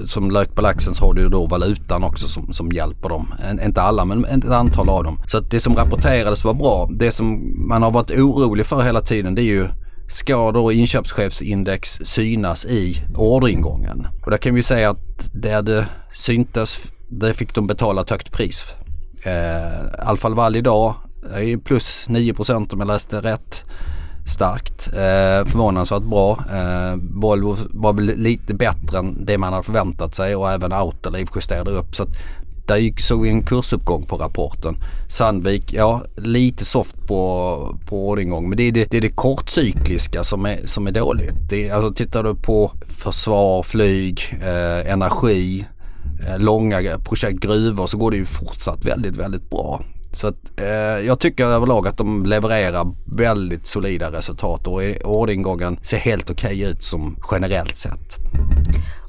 som 0.08 0.32
lök 0.32 0.56
på 0.56 0.62
laxen 0.62 0.96
så 0.96 1.06
har 1.06 1.14
du 1.14 1.22
ju 1.22 1.30
då 1.30 1.46
valutan 1.46 2.04
också 2.04 2.28
som, 2.28 2.54
som 2.54 2.72
hjälper 2.72 3.10
dem. 3.10 3.34
inte 3.66 3.82
alla 3.82 4.06
men 4.06 4.26
ett 4.26 4.46
antal 4.46 4.90
av 4.90 5.04
dem. 5.04 5.20
Så 5.28 5.38
att 5.38 5.52
det 5.52 5.60
som 5.60 5.76
rapporterades 5.76 6.44
var 6.44 6.54
bra. 6.54 6.90
Det 6.92 7.12
som 7.12 7.54
man 7.68 7.84
har 7.84 7.92
varit 7.92 8.12
orolig 8.12 8.66
för 8.66 8.82
hela 8.82 9.02
tiden 9.02 9.36
det 9.36 9.42
är 9.42 9.54
ju 9.54 9.68
ska 10.08 10.52
då 10.52 10.72
inköpschefsindex 10.72 12.00
synas 12.04 12.66
i 12.66 13.04
orderingången. 13.16 14.08
Och 14.26 14.32
där 14.32 14.38
kan 14.38 14.56
vi 14.56 14.64
säga 14.64 14.90
att 14.90 15.30
där 15.34 15.62
det 15.62 15.88
syntes, 16.12 16.78
där 17.10 17.34
fick 17.34 17.56
de 17.56 17.68
betala 17.68 18.02
ett 18.02 18.10
högt 18.10 18.32
pris. 18.32 18.66
Eh, 19.24 20.08
Alfa 20.08 20.30
Laval 20.30 20.56
idag 20.56 20.96
är 21.34 21.58
plus 21.58 22.06
9 22.08 22.34
om 22.50 22.80
jag 22.80 22.88
läste 22.88 23.22
rätt. 23.22 23.66
Starkt. 24.26 24.88
Eh, 24.88 25.46
förvånansvärt 25.46 26.04
bra. 26.04 26.40
Eh, 26.52 26.96
Volvo 27.02 27.58
var 27.70 27.94
väl 27.94 28.06
lite 28.06 28.54
bättre 28.54 28.98
än 29.00 29.26
det 29.26 29.38
man 29.38 29.54
hade 29.54 29.66
förväntat 29.66 30.16
sig 30.16 30.36
och 30.36 30.52
även 30.52 30.74
Autoliv 30.74 31.28
justerade 31.36 31.72
upp. 31.72 31.96
Så 31.96 32.04
att 32.04 32.10
där 32.66 32.78
gick, 32.78 33.00
såg 33.00 33.22
vi 33.22 33.30
en 33.30 33.44
kursuppgång 33.44 34.04
på 34.04 34.18
rapporten. 34.18 34.78
Sandvik, 35.10 35.74
ja 35.74 36.04
lite 36.16 36.66
soft 36.66 37.08
på, 37.08 37.80
på 37.86 38.10
orderingång 38.10 38.50
men 38.50 38.58
det 38.58 38.64
är 38.64 38.72
det, 38.72 38.92
det 38.92 38.98
är 38.98 39.02
det 39.02 39.10
kortcykliska 39.10 40.24
som 40.24 40.46
är, 40.46 40.60
som 40.66 40.88
är 40.88 40.92
dåligt. 40.92 41.36
Det 41.50 41.68
är, 41.68 41.74
alltså 41.74 41.94
tittar 41.94 42.24
du 42.24 42.36
på 42.36 42.72
försvar, 42.88 43.64
flyg, 43.64 44.22
eh, 44.42 44.92
energi, 44.92 45.66
eh, 46.28 46.40
långa 46.40 47.00
projekt, 47.00 47.40
gruvor 47.40 47.88
så 47.88 47.98
går 47.98 48.12
det 48.12 48.18
ju 48.18 48.26
fortsatt 48.26 48.86
väldigt, 48.86 49.18
väldigt 49.18 49.50
bra. 49.50 49.82
Så 50.14 50.28
att, 50.28 50.60
eh, 50.60 50.68
jag 51.06 51.20
tycker 51.20 51.46
överlag 51.46 51.88
att 51.88 51.98
de 51.98 52.26
levererar 52.26 52.88
väldigt 53.06 53.68
solida 53.68 54.12
resultat 54.12 54.68
och 54.68 54.82
orderingången 55.04 55.80
ser 55.82 55.98
helt 55.98 56.30
okej 56.30 56.56
okay 56.56 56.72
ut 56.72 56.84
som 56.84 57.18
generellt 57.32 57.78
sett. 57.78 58.18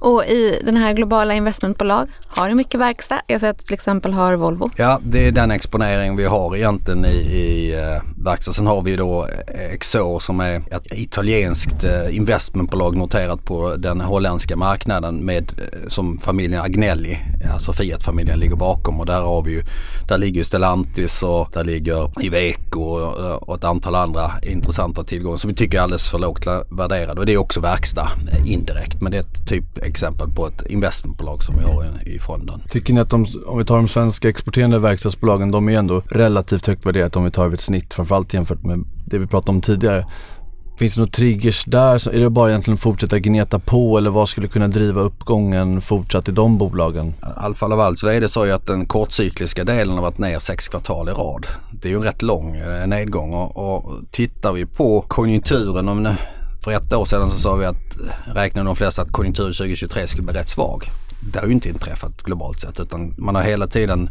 Och 0.05 0.25
i 0.25 0.61
den 0.65 0.77
här 0.77 0.93
globala 0.93 1.35
investmentbolag 1.35 2.09
har 2.27 2.49
du 2.49 2.55
mycket 2.55 2.81
verkstad. 2.81 3.21
Jag 3.27 3.41
ser 3.41 3.49
att 3.51 3.59
du 3.59 3.65
till 3.65 3.75
exempel 3.75 4.13
har 4.13 4.35
Volvo. 4.35 4.71
Ja, 4.77 5.01
det 5.05 5.27
är 5.27 5.33
den 5.33 5.51
exponering 5.51 6.17
vi 6.17 6.25
har 6.25 6.57
egentligen 6.57 7.05
i, 7.05 7.09
i 7.09 7.75
eh, 7.75 8.03
verkstad. 8.25 8.53
Sen 8.53 8.67
har 8.67 8.83
vi 8.83 8.97
då 8.97 9.27
eh, 9.27 9.75
Exor 9.75 10.21
som 10.21 10.41
är 10.41 10.57
ett 10.57 10.93
italienskt 10.93 11.85
eh, 11.85 12.17
investmentbolag 12.17 12.97
noterat 12.97 13.45
på 13.45 13.77
den 13.77 14.01
holländska 14.01 14.57
marknaden 14.57 15.25
med 15.25 15.53
som 15.89 16.19
familjen 16.19 16.63
Agnelli, 16.63 17.19
alltså 17.53 17.73
Fiat-familjen 17.73 18.39
ligger 18.39 18.57
bakom 18.57 19.01
och 19.01 19.07
där 19.07 19.21
har 19.21 19.43
vi 19.43 19.51
ju, 19.51 19.63
där 20.09 20.19
ligger 20.19 20.39
ju 20.39 20.45
Stellantis 20.45 21.23
och 21.23 21.49
där 21.53 21.65
ligger 21.65 22.25
Iveco 22.25 22.81
och, 22.81 23.49
och 23.49 23.55
ett 23.55 23.65
antal 23.65 23.95
andra 23.95 24.31
intressanta 24.43 25.05
tillgångar 25.05 25.39
som 25.39 25.49
vi 25.49 25.57
tycker 25.57 25.79
är 25.79 25.83
alldeles 25.83 26.11
för 26.11 26.19
lågt 26.19 26.47
värderade 26.71 27.21
och 27.21 27.27
det 27.27 27.33
är 27.33 27.39
också 27.39 27.61
verkstad 27.61 28.09
indirekt 28.47 29.01
men 29.01 29.13
det 29.13 29.19
är 29.19 29.23
ett 29.23 29.49
typ 29.49 29.85
exempel 29.95 30.29
på 30.29 30.47
ett 30.47 30.63
investmentbolag 30.67 31.43
som 31.43 31.55
vi 31.59 31.65
har 31.65 31.85
i, 31.85 32.15
i 32.15 32.19
fonden. 32.19 32.63
Tycker 32.69 32.95
ni 32.95 33.01
att 33.01 33.11
de, 33.11 33.27
om 33.47 33.59
vi 33.59 33.65
tar 33.65 33.77
de 33.77 33.89
svenska 33.89 34.29
exporterande 34.29 34.79
verkstadsbolagen, 34.79 35.51
de 35.51 35.69
är 35.69 35.79
ändå 35.79 36.03
relativt 36.11 36.67
högt 36.67 36.87
värderat 36.87 37.17
om 37.17 37.25
vi 37.25 37.31
tar 37.31 37.55
ett 37.55 37.61
snitt 37.61 37.95
framförallt 37.95 38.35
jämfört 38.35 38.63
med 38.63 38.85
det 39.07 39.19
vi 39.19 39.27
pratade 39.27 39.51
om 39.51 39.63
tidigare. 39.63 40.07
Finns 40.79 40.95
det 40.95 41.01
några 41.01 41.11
triggers 41.11 41.65
där? 41.65 42.15
Är 42.15 42.21
det 42.21 42.31
bara 42.31 42.49
egentligen 42.49 42.75
att 42.75 42.81
fortsätta 42.81 43.19
gneta 43.19 43.59
på 43.59 43.99
eller 43.99 44.11
vad 44.11 44.29
skulle 44.29 44.49
kunna 44.49 44.69
driva 44.69 45.01
uppgången 45.01 45.81
fortsatt 45.81 46.29
i 46.29 46.33
de 46.33 46.59
bolagen? 46.59 47.15
Alfa 47.37 47.67
Laval 47.67 47.97
så 47.97 48.09
är 48.09 48.21
det 48.21 48.29
så 48.29 48.53
att 48.53 48.67
den 48.67 48.87
kortcykliska 48.87 49.65
delen 49.65 49.95
har 49.95 50.03
varit 50.03 50.19
ner 50.19 50.39
sex 50.39 50.69
kvartal 50.69 51.09
i 51.09 51.13
rad. 51.13 51.47
Det 51.73 51.89
är 51.89 51.91
ju 51.91 51.97
en 51.97 52.03
rätt 52.03 52.23
lång 52.23 52.57
eh, 52.57 52.87
nedgång 52.87 53.35
och, 53.35 53.57
och 53.57 53.93
tittar 54.11 54.53
vi 54.53 54.67
på 54.67 55.01
konjunkturen 55.01 55.89
om 55.89 56.03
för 56.65 56.73
ett 56.73 56.93
år 56.93 57.05
sedan 57.05 57.31
så 57.31 57.39
sa 57.39 57.55
vi 57.55 57.67
att 57.67 57.97
räknade 58.35 58.69
de 58.69 58.77
flesta 58.77 59.03
att 59.03 59.13
konjunkturen 59.13 59.53
2023 59.53 60.07
skulle 60.07 60.23
bli 60.23 60.35
rätt 60.35 60.49
svag. 60.49 60.85
Det 61.33 61.39
har 61.39 61.47
ju 61.47 61.53
inte 61.53 61.69
inträffat 61.69 62.23
globalt 62.23 62.61
sett 62.61 62.81
utan 62.81 63.15
man 63.19 63.35
har 63.35 63.43
hela 63.43 63.67
tiden 63.67 64.11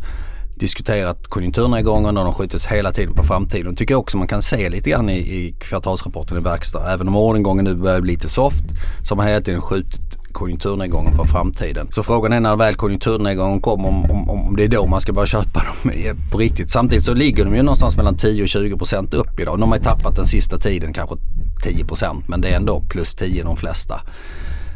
diskuterat 0.55 1.27
konjunkturnedgången 1.27 2.17
och 2.17 2.23
de 2.23 2.33
skjuts 2.33 2.65
hela 2.65 2.91
tiden 2.91 3.13
på 3.13 3.23
framtiden. 3.23 3.71
Det 3.71 3.77
tycker 3.77 3.93
jag 3.93 3.99
också 3.99 4.17
man 4.17 4.27
kan 4.27 4.41
se 4.41 4.69
lite 4.69 4.89
grann 4.89 5.09
i, 5.09 5.17
i 5.17 5.55
kvartalsrapporten 5.59 6.37
i 6.37 6.41
verkstad. 6.41 6.93
Även 6.93 7.07
om 7.07 7.15
orderingången 7.15 7.65
nu 7.65 7.75
börjar 7.75 8.01
bli 8.01 8.11
lite 8.11 8.29
soft 8.29 8.65
så 9.03 9.11
har 9.11 9.17
man 9.17 9.27
hela 9.27 9.41
tiden 9.41 9.61
skjutit 9.61 10.17
konjunkturnedgången 10.31 11.17
på 11.17 11.25
framtiden. 11.25 11.87
Så 11.91 12.03
frågan 12.03 12.33
är 12.33 12.39
när 12.39 12.55
väl 12.55 12.75
konjunkturnedgången 12.75 13.61
kommer 13.61 13.89
om, 13.89 14.11
om, 14.11 14.29
om 14.29 14.55
det 14.55 14.63
är 14.63 14.67
då 14.67 14.87
man 14.87 15.01
ska 15.01 15.13
börja 15.13 15.27
köpa 15.27 15.63
dem 15.63 15.93
på 16.31 16.37
riktigt. 16.37 16.71
Samtidigt 16.71 17.05
så 17.05 17.13
ligger 17.13 17.45
de 17.45 17.55
ju 17.55 17.61
någonstans 17.61 17.97
mellan 17.97 18.17
10 18.17 18.43
och 18.43 18.49
20 18.49 18.77
procent 18.77 19.13
upp 19.13 19.39
idag. 19.39 19.59
De 19.59 19.69
har 19.69 19.77
ju 19.77 19.83
tappat 19.83 20.15
den 20.15 20.27
sista 20.27 20.59
tiden 20.59 20.93
kanske 20.93 21.15
10 21.63 21.85
procent 21.85 22.27
men 22.27 22.41
det 22.41 22.49
är 22.49 22.55
ändå 22.55 22.81
plus 22.89 23.15
10 23.15 23.43
de 23.43 23.57
flesta. 23.57 24.01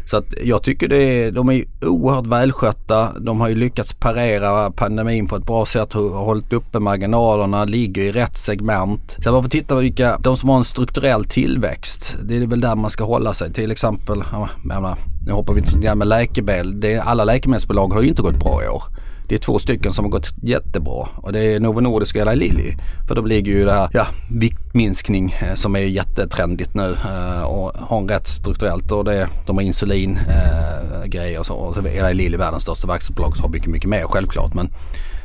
Så 0.07 0.17
att 0.17 0.33
jag 0.43 0.63
tycker 0.63 0.87
det 0.87 0.97
är, 0.97 1.31
de 1.31 1.49
är 1.49 1.63
oerhört 1.81 2.27
välskötta. 2.27 3.19
De 3.19 3.41
har 3.41 3.49
ju 3.49 3.55
lyckats 3.55 3.93
parera 3.93 4.71
pandemin 4.71 5.27
på 5.27 5.35
ett 5.35 5.45
bra 5.45 5.65
sätt. 5.65 5.93
Har 5.93 6.09
hållit 6.09 6.53
uppe 6.53 6.79
marginalerna, 6.79 7.65
ligger 7.65 8.01
i 8.01 8.11
rätt 8.11 8.37
segment. 8.37 9.17
Sen 9.23 9.33
man 9.33 9.43
får 9.43 9.49
titta 9.49 9.75
på 9.75 9.81
vilka, 9.81 10.17
de 10.17 10.37
som 10.37 10.49
har 10.49 10.57
en 10.57 10.65
strukturell 10.65 11.25
tillväxt. 11.25 12.17
Det 12.23 12.37
är 12.37 12.47
väl 12.47 12.61
där 12.61 12.75
man 12.75 12.91
ska 12.91 13.03
hålla 13.03 13.33
sig. 13.33 13.53
Till 13.53 13.71
exempel, 13.71 14.23
jag 14.31 14.49
menar, 14.63 14.97
nu 15.25 15.31
hoppar 15.31 15.53
vi 15.53 15.61
inte 15.61 15.95
med 15.95 16.07
läkemedel. 16.07 16.79
Det, 16.79 16.99
alla 16.99 17.23
läkemedelsbolag 17.23 17.93
har 17.93 18.01
ju 18.01 18.09
inte 18.09 18.21
gått 18.21 18.39
bra 18.39 18.63
i 18.63 18.67
år. 18.67 18.83
Det 19.27 19.35
är 19.35 19.39
två 19.39 19.59
stycken 19.59 19.93
som 19.93 20.05
har 20.05 20.09
gått 20.09 20.27
jättebra 20.43 21.07
och 21.15 21.33
det 21.33 21.39
är 21.39 21.59
Novo 21.59 21.79
Nordisk 21.79 22.15
och 22.15 22.21
Eli 22.21 22.35
Lilly. 22.35 22.73
För 23.07 23.15
då 23.15 23.21
ligger 23.21 23.51
ju 23.51 23.65
det 23.65 23.71
här 23.71 23.89
ja, 23.93 24.07
viktminskning 24.31 25.35
eh, 25.41 25.53
som 25.53 25.75
är 25.75 25.79
jättetrendigt 25.79 26.73
nu 26.73 26.97
eh, 27.05 27.41
och 27.41 27.71
har 27.77 27.97
en 27.97 28.09
rätt 28.09 28.27
strukturellt 28.27 28.91
och 28.91 29.03
det, 29.05 29.27
de 29.45 29.57
har 29.57 29.63
insulin 29.63 30.17
eh, 30.17 31.05
grejer 31.05 31.39
och 31.39 31.45
så. 31.45 31.53
Och 31.53 31.77
Eli 31.77 32.13
Lilly 32.13 32.37
världens 32.37 32.63
största 32.63 32.87
verkstadsbolag 32.87 33.29
har 33.29 33.49
mycket, 33.49 33.69
mycket 33.69 33.89
mer 33.89 34.03
självklart. 34.03 34.53
Men, 34.53 34.69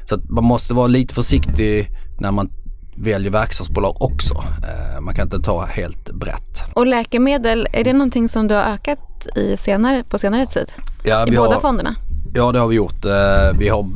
så 0.04 0.14
att 0.14 0.30
man 0.30 0.44
måste 0.44 0.74
vara 0.74 0.86
lite 0.86 1.14
försiktig 1.14 1.88
när 2.20 2.30
man 2.30 2.50
väljer 2.96 3.30
verkstadsbolag 3.30 4.02
också. 4.02 4.34
Eh, 4.34 5.00
man 5.00 5.14
kan 5.14 5.26
inte 5.26 5.40
ta 5.40 5.64
helt 5.64 6.10
brett. 6.10 6.64
Och 6.74 6.86
läkemedel, 6.86 7.68
är 7.72 7.84
det 7.84 7.92
någonting 7.92 8.28
som 8.28 8.48
du 8.48 8.54
har 8.54 8.62
ökat 8.62 9.26
i 9.36 9.56
senare, 9.56 10.04
på 10.04 10.18
senare 10.18 10.46
tid? 10.46 10.72
Ja, 11.04 11.26
I 11.28 11.30
båda 11.30 11.54
har, 11.54 11.60
fonderna? 11.60 11.96
Ja 12.34 12.52
det 12.52 12.58
har 12.58 12.68
vi 12.68 12.76
gjort. 12.76 13.04
Eh, 13.04 13.58
vi 13.58 13.68
har 13.68 13.90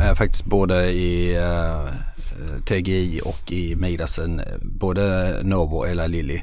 eh, 0.00 0.14
faktiskt 0.14 0.44
både 0.44 0.92
i 0.92 1.36
eh, 1.36 1.86
TGI 2.64 3.20
och 3.24 3.52
i 3.52 3.76
Midasen 3.76 4.40
både 4.62 5.36
Novo 5.42 5.76
och 5.76 6.08
Lilly 6.08 6.40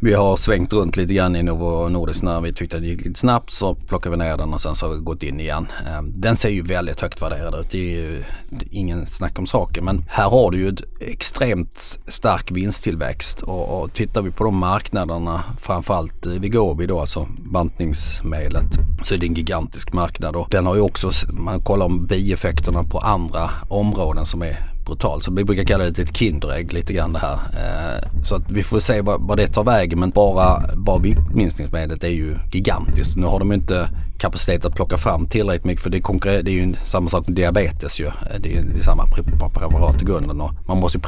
vi 0.00 0.14
har 0.14 0.36
svängt 0.36 0.72
runt 0.72 0.96
lite 0.96 1.14
grann 1.14 1.36
i 1.36 1.42
Novo 1.42 1.88
Nordisk 1.88 2.22
när 2.22 2.40
vi 2.40 2.52
tyckte 2.52 2.76
att 2.76 2.82
det 2.82 2.88
gick 2.88 3.04
lite 3.04 3.20
snabbt 3.20 3.52
så 3.52 3.74
plockade 3.74 4.16
vi 4.16 4.24
ner 4.24 4.36
den 4.36 4.54
och 4.54 4.60
sen 4.60 4.74
så 4.74 4.86
har 4.86 4.94
vi 4.94 5.00
gått 5.00 5.22
in 5.22 5.40
igen. 5.40 5.66
Ehm, 5.88 6.12
den 6.20 6.36
ser 6.36 6.48
ju 6.48 6.62
väldigt 6.62 7.00
högt 7.00 7.22
värderad 7.22 7.54
ut. 7.54 7.70
Det 7.70 7.78
är 7.78 8.00
ju 8.00 8.24
ingen 8.70 9.06
snack 9.06 9.38
om 9.38 9.46
saken 9.46 9.84
men 9.84 10.04
här 10.08 10.30
har 10.30 10.50
du 10.50 10.58
ju 10.58 10.68
ett 10.68 10.82
extremt 11.00 11.98
stark 12.08 12.50
vinsttillväxt 12.50 13.42
och, 13.42 13.80
och 13.80 13.92
tittar 13.92 14.22
vi 14.22 14.30
på 14.30 14.44
de 14.44 14.56
marknaderna 14.56 15.44
framförallt 15.60 16.26
eh, 16.26 16.32
Vigobi 16.32 16.86
då 16.86 17.00
alltså 17.00 17.26
bantningsmedlet 17.38 18.78
så 19.02 19.14
är 19.14 19.18
det 19.18 19.26
en 19.26 19.34
gigantisk 19.34 19.92
marknad 19.92 20.36
och 20.36 20.48
den 20.50 20.66
har 20.66 20.74
ju 20.74 20.80
också, 20.80 21.10
man 21.32 21.60
kollar 21.60 21.86
om 21.86 22.06
bieffekterna 22.06 22.84
på 22.84 22.98
andra 22.98 23.50
områden 23.68 24.26
som 24.26 24.42
är 24.42 24.77
brutalt. 24.88 25.24
Så 25.24 25.32
vi 25.32 25.44
brukar 25.44 25.64
kalla 25.64 25.84
det 25.84 25.98
ett 25.98 26.16
Kinderägg 26.16 26.72
lite 26.72 26.92
grann 26.92 27.12
det 27.12 27.18
här. 27.18 27.34
Eh, 27.34 28.22
så 28.22 28.34
att 28.34 28.50
vi 28.50 28.62
får 28.62 28.80
se 28.80 29.00
vad, 29.00 29.36
det 29.36 29.46
tar 29.46 29.64
vägen 29.64 30.00
men 30.00 30.10
bara, 30.10 30.62
bara 30.76 30.98
viktminskningsmedlet 30.98 32.04
är 32.04 32.08
ju 32.08 32.36
gigantiskt. 32.52 33.16
Nu 33.16 33.26
har 33.26 33.38
de 33.38 33.52
inte 33.52 33.90
kapacitet 34.18 34.64
att 34.64 34.74
plocka 34.74 34.98
fram 34.98 35.26
tillräckligt 35.26 35.64
mycket 35.64 35.82
för 35.82 35.90
det, 35.90 35.98
är, 35.98 36.42
det 36.42 36.50
är 36.50 36.52
ju 36.52 36.74
samma 36.84 37.08
sak 37.08 37.26
med 37.26 37.36
diabetes 37.36 38.00
ju. 38.00 38.06
Eh, 38.06 38.12
det 38.40 38.56
är, 38.56 38.62
ju 38.76 38.82
samma 38.82 39.06
preparat 39.06 40.02
i 40.02 40.04
grunden 40.04 40.40
och 40.40 40.50
man 40.68 40.78
måste 40.78 40.98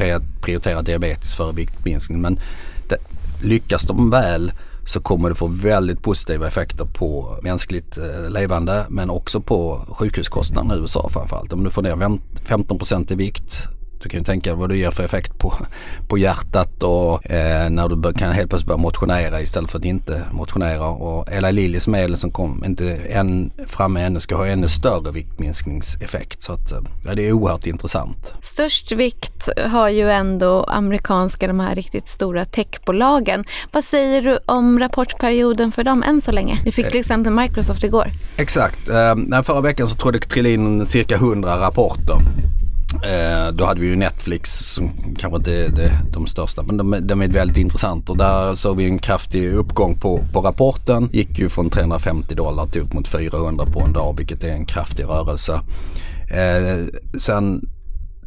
prioritera 0.41 0.83
diabetes 0.83 1.35
före 1.35 1.53
viktminskning. 1.53 2.21
Men 2.21 2.41
det, 2.89 2.97
lyckas 3.43 3.83
de 3.83 4.11
väl 4.11 4.53
så 4.91 5.01
kommer 5.01 5.29
det 5.29 5.35
få 5.35 5.47
väldigt 5.47 6.03
positiva 6.03 6.49
effekter 6.49 6.85
på 6.85 7.39
mänskligt 7.43 7.99
eh, 7.99 8.31
levande 8.31 8.87
men 8.89 9.11
också 9.11 9.41
på 9.41 9.81
sjukhuskostnaderna 9.89 10.77
i 10.77 10.79
USA 10.79 11.09
framförallt. 11.09 11.53
Om 11.53 11.65
du 11.65 11.71
får 11.71 11.83
ner 11.83 11.97
15% 12.47 13.13
i 13.13 13.15
vikt 13.15 13.69
du 14.03 14.09
kan 14.09 14.21
ju 14.21 14.25
tänka 14.25 14.55
vad 14.55 14.69
det 14.69 14.77
ger 14.77 14.91
för 14.91 15.05
effekt 15.05 15.39
på, 15.39 15.55
på 16.09 16.19
hjärtat 16.19 16.83
och 16.83 17.31
eh, 17.31 17.71
när 17.71 17.89
du 17.89 18.13
kan 18.13 18.33
helt 18.33 18.51
plötsligt 18.51 18.69
börja 18.69 18.79
motionera 18.79 19.41
istället 19.41 19.71
för 19.71 19.79
att 19.79 19.85
inte 19.85 20.23
motionera. 20.33 20.87
Och 20.87 21.29
Ella 21.33 21.51
Lillis 21.51 21.89
medel 21.89 22.17
som 22.17 22.31
kom 22.31 22.65
inte 22.65 22.95
än 22.95 23.51
framme 23.67 24.03
ännu 24.03 24.21
ska 24.21 24.37
ha 24.37 24.47
ännu 24.47 24.69
större 24.69 25.13
viktminskningseffekt. 25.13 26.43
Så 26.43 26.53
att, 26.53 26.73
eh, 26.73 26.79
ja, 27.05 27.15
det 27.15 27.29
är 27.29 27.33
oerhört 27.33 27.67
intressant. 27.67 28.33
Störst 28.41 28.93
vikt 28.93 29.49
har 29.71 29.89
ju 29.89 30.11
ändå 30.11 30.65
amerikanska, 30.65 31.47
de 31.47 31.61
här 31.61 31.75
riktigt 31.75 32.09
stora 32.09 32.45
techbolagen. 32.45 33.45
Vad 33.73 33.85
säger 33.85 34.23
du 34.23 34.39
om 34.47 34.79
rapportperioden 34.79 35.73
för 35.73 35.85
dem 35.85 36.03
än 36.03 36.21
så 36.21 36.33
länge? 36.33 36.61
Vi 36.65 36.73
fick 36.73 36.91
till 36.91 37.01
exempel 37.01 37.33
Microsoft 37.33 37.85
igår. 37.85 38.13
Exakt. 38.37 38.89
Eh, 38.89 39.43
förra 39.43 39.61
veckan 39.61 39.89
så 39.89 39.97
tror 39.97 40.15
jag 40.15 40.23
det 40.23 40.29
trillade 40.29 40.55
in 40.55 40.87
cirka 40.87 41.17
100 41.17 41.61
rapporter. 41.61 42.17
Eh, 42.95 43.53
då 43.53 43.65
hade 43.65 43.81
vi 43.81 43.87
ju 43.87 43.97
Netflix 43.97 44.75
som 44.75 44.91
kanske 45.19 45.37
inte 45.37 45.53
är 45.53 45.69
det, 45.69 45.93
de 46.13 46.27
största 46.27 46.63
men 46.63 46.77
de, 46.77 46.99
de 47.07 47.23
är 47.23 47.29
väldigt 47.29 47.57
intressanta. 47.57 48.13
och 48.13 48.19
där 48.19 48.55
såg 48.55 48.77
vi 48.77 48.85
en 48.85 48.99
kraftig 48.99 49.53
uppgång 49.53 49.95
på, 49.95 50.21
på 50.33 50.41
rapporten. 50.41 51.09
Gick 51.13 51.39
ju 51.39 51.49
från 51.49 51.71
350 51.71 52.35
dollar 52.35 52.67
till 52.67 52.81
upp 52.81 52.93
mot 52.93 53.09
400 53.09 53.65
på 53.67 53.81
en 53.81 53.93
dag 53.93 54.15
vilket 54.17 54.45
är 54.45 54.53
en 54.53 54.65
kraftig 54.65 55.05
rörelse. 55.05 55.61
Eh, 56.31 56.87
sen 57.19 57.69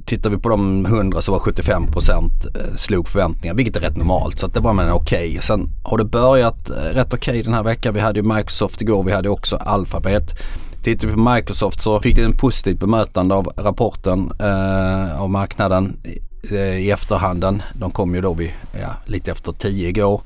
tittar 0.05 0.29
vi 0.29 0.37
på 0.37 0.49
de 0.49 0.85
100 0.85 1.21
så 1.21 1.31
var 1.31 1.39
75 1.39 1.87
procent 1.87 2.45
eh, 2.55 2.75
slog 2.75 3.07
förväntningar 3.07 3.55
vilket 3.55 3.77
är 3.77 3.81
rätt 3.81 3.97
normalt 3.97 4.39
så 4.39 4.45
att 4.45 4.53
det 4.53 4.59
var 4.59 4.73
men 4.73 4.91
okej. 4.91 5.29
Okay. 5.29 5.41
Sen 5.41 5.69
har 5.83 5.97
det 5.97 6.05
börjat 6.05 6.69
eh, 6.69 6.75
rätt 6.75 7.13
okej 7.13 7.31
okay 7.31 7.41
den 7.41 7.53
här 7.53 7.63
veckan. 7.63 7.93
Vi 7.93 7.99
hade 7.99 8.19
ju 8.19 8.35
Microsoft 8.35 8.81
igår, 8.81 9.03
vi 9.03 9.11
hade 9.11 9.29
också 9.29 9.55
Alphabet. 9.55 10.39
Tittar 10.83 11.07
vi 11.07 11.13
på 11.13 11.19
Microsoft 11.19 11.81
så 11.81 11.99
fick 11.99 12.15
det 12.15 12.23
en 12.23 12.37
positivt 12.37 12.79
bemötande 12.79 13.35
av 13.35 13.53
rapporten 13.57 14.31
eh, 14.39 15.21
av 15.21 15.29
marknaden 15.29 15.97
i, 16.03 16.19
eh, 16.55 16.59
i 16.59 16.91
efterhanden. 16.91 17.61
De 17.73 17.91
kom 17.91 18.15
ju 18.15 18.21
då 18.21 18.33
vid, 18.33 18.51
ja, 18.81 18.95
lite 19.05 19.31
efter 19.31 19.51
10 19.51 19.89
igår. 19.89 20.21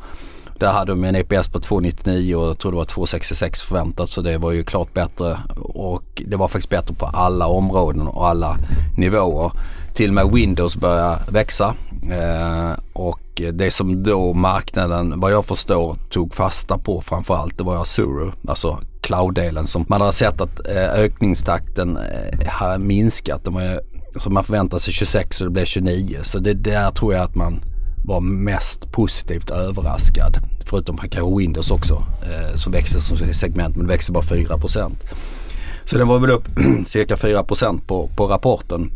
Där 0.60 0.72
hade 0.74 0.92
de 0.92 1.04
en 1.04 1.16
EPS 1.16 1.48
på 1.48 1.60
2,99 1.60 2.34
och 2.36 2.48
jag 2.48 2.58
tror 2.58 2.72
det 2.72 2.78
var 2.78 2.86
2,66 2.86 3.56
förväntat 3.56 4.10
så 4.10 4.22
det 4.22 4.38
var 4.38 4.52
ju 4.52 4.64
klart 4.64 4.94
bättre 4.94 5.40
och 5.58 6.22
det 6.28 6.36
var 6.36 6.48
faktiskt 6.48 6.70
bättre 6.70 6.94
på 6.94 7.06
alla 7.06 7.48
områden 7.48 8.08
och 8.08 8.28
alla 8.28 8.58
nivåer. 8.98 9.52
Till 9.94 10.10
och 10.10 10.16
med 10.16 10.32
Windows 10.32 10.76
började 10.76 11.20
växa 11.32 11.76
eh, 12.12 12.80
och 12.94 13.20
det 13.52 13.72
som 13.72 14.04
då 14.04 14.34
marknaden 14.34 15.20
vad 15.20 15.32
jag 15.32 15.46
förstår 15.46 15.98
tog 16.10 16.34
fasta 16.34 16.78
på 16.78 17.02
framförallt 17.02 17.58
det 17.58 17.64
var 17.64 17.82
Azure, 17.82 18.32
alltså 18.48 18.80
cloud-delen 19.02 19.68
som 19.68 19.86
man 19.90 20.02
har 20.02 20.12
sett 20.12 20.42
att 20.42 20.68
eh, 20.68 20.94
ökningstakten 20.94 21.98
eh, 21.98 22.48
har 22.48 22.78
minskat. 22.78 23.44
De 23.44 23.56
har, 23.56 23.82
så 24.16 24.30
man 24.30 24.44
förväntar 24.44 24.80
sig 24.80 24.94
26 24.94 25.42
och 25.42 25.48
det 25.48 25.52
blev 25.52 25.66
29 25.66 26.20
så 26.24 26.40
det 26.40 26.54
där 26.54 26.92
tror 26.92 27.14
jag 27.14 27.24
att 27.24 27.36
man 27.36 27.62
var 28.06 28.22
mest 28.22 28.92
positivt 28.92 29.50
överraskad. 29.50 30.38
förutom 30.66 30.98
kanske 30.98 31.38
Windows 31.38 31.72
också 31.72 32.04
eh, 32.24 32.56
som 32.56 32.72
växer 32.72 33.00
som 33.00 33.18
segment 33.34 33.76
men 33.76 33.86
det 33.88 33.94
växer 33.94 34.14
bara 34.14 34.24
4% 34.24 34.96
Så 35.86 35.98
den 35.98 36.08
var 36.08 36.20
väl 36.20 36.32
upp 36.32 36.48
cirka 36.86 37.18
4 37.18 37.44
på, 37.88 38.10
på 38.16 38.28
rapporten. 38.28 38.92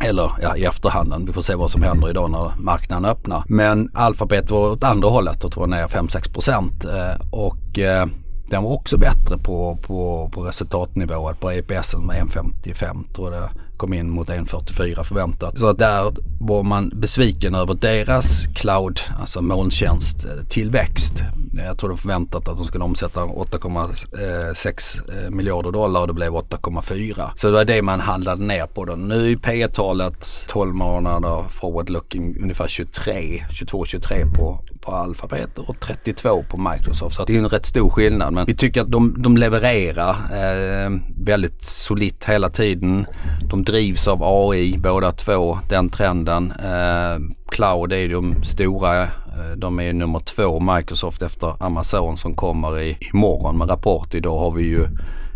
Eller 0.00 0.32
ja, 0.42 0.56
i 0.56 0.64
efterhanden. 0.64 1.26
Vi 1.26 1.32
får 1.32 1.42
se 1.42 1.54
vad 1.54 1.70
som 1.70 1.82
händer 1.82 2.10
idag 2.10 2.30
när 2.30 2.52
marknaden 2.58 3.04
öppnar. 3.04 3.42
Men 3.48 3.90
Alphabet 3.94 4.50
var 4.50 4.70
åt 4.70 4.84
andra 4.84 5.08
hållet 5.08 5.44
och 5.44 5.52
tror 5.52 5.66
ner 5.66 5.86
5-6 5.86 6.32
procent. 6.32 6.84
Eh, 6.84 7.26
och 7.30 7.78
eh, 7.78 8.06
den 8.50 8.62
var 8.62 8.72
också 8.72 8.98
bättre 8.98 9.38
på, 9.38 9.78
på, 9.82 10.30
på 10.32 10.42
resultatnivå. 10.42 11.34
På 11.40 11.50
EPS 11.50 11.96
med 11.96 12.22
1,55 12.22 13.14
tror 13.14 13.34
jag 13.34 13.50
kom 13.76 13.92
in 13.92 14.10
mot 14.10 14.28
1,44 14.28 15.02
förväntat. 15.02 15.58
Så 15.58 15.68
att 15.68 15.78
där 15.78 16.14
var 16.40 16.62
man 16.62 16.92
besviken 16.94 17.54
över 17.54 17.74
deras 17.74 18.46
cloud, 18.54 19.00
alltså 19.20 19.42
molntjänst, 19.42 20.26
tillväxt. 20.48 21.22
Jag 21.66 21.78
tror 21.78 21.90
de 21.90 21.98
förväntat 21.98 22.48
att 22.48 22.56
de 22.56 22.66
skulle 22.66 22.84
omsätta 22.84 23.20
8,6 23.20 25.24
eh, 25.24 25.30
miljarder 25.30 25.70
dollar 25.70 26.00
och 26.00 26.06
det 26.06 26.12
blev 26.12 26.32
8,4. 26.32 27.30
Så 27.36 27.46
det 27.46 27.52
var 27.52 27.64
det 27.64 27.82
man 27.82 28.00
handlade 28.00 28.44
ner 28.44 28.66
på 28.66 28.84
då. 28.84 28.96
Nu 28.96 29.32
är 29.32 29.36
P 29.36 29.68
talet 29.68 30.44
12 30.46 30.74
månader 30.74 31.44
forward 31.50 31.90
looking 31.90 32.42
ungefär 32.42 32.68
23, 32.68 33.44
22-23 33.50 34.34
på, 34.34 34.60
på 34.80 34.92
Alphabet 34.92 35.58
och 35.58 35.80
32 35.80 36.42
på 36.42 36.56
Microsoft. 36.56 37.16
Så 37.16 37.24
det 37.24 37.34
är 37.34 37.38
en 37.38 37.48
rätt 37.48 37.66
stor 37.66 37.90
skillnad. 37.90 38.32
Men 38.32 38.46
vi 38.46 38.54
tycker 38.54 38.80
att 38.80 38.90
de, 38.90 39.22
de 39.22 39.36
levererar 39.36 40.10
eh, 40.10 40.90
väldigt 41.24 41.64
solitt 41.64 42.24
hela 42.24 42.50
tiden. 42.50 43.06
De 43.50 43.64
drivs 43.64 44.08
av 44.08 44.22
AI 44.22 44.78
båda 44.78 45.12
två, 45.12 45.58
den 45.68 45.90
trenden. 45.90 46.52
Eh, 46.52 47.18
cloud 47.48 47.92
är 47.92 48.08
de 48.08 48.44
stora. 48.44 49.02
Eh, 49.02 49.08
de 49.56 49.80
är 49.80 49.92
nummer 49.92 50.20
två 50.20 50.60
Microsoft 50.60 51.22
efter 51.22 51.62
Amazon 51.64 52.16
som 52.16 52.34
kommer 52.34 52.80
i, 52.80 52.98
imorgon 53.12 53.58
med 53.58 53.70
rapport. 53.70 54.14
Idag 54.14 54.38
har 54.38 54.50
vi 54.50 54.62
ju 54.62 54.86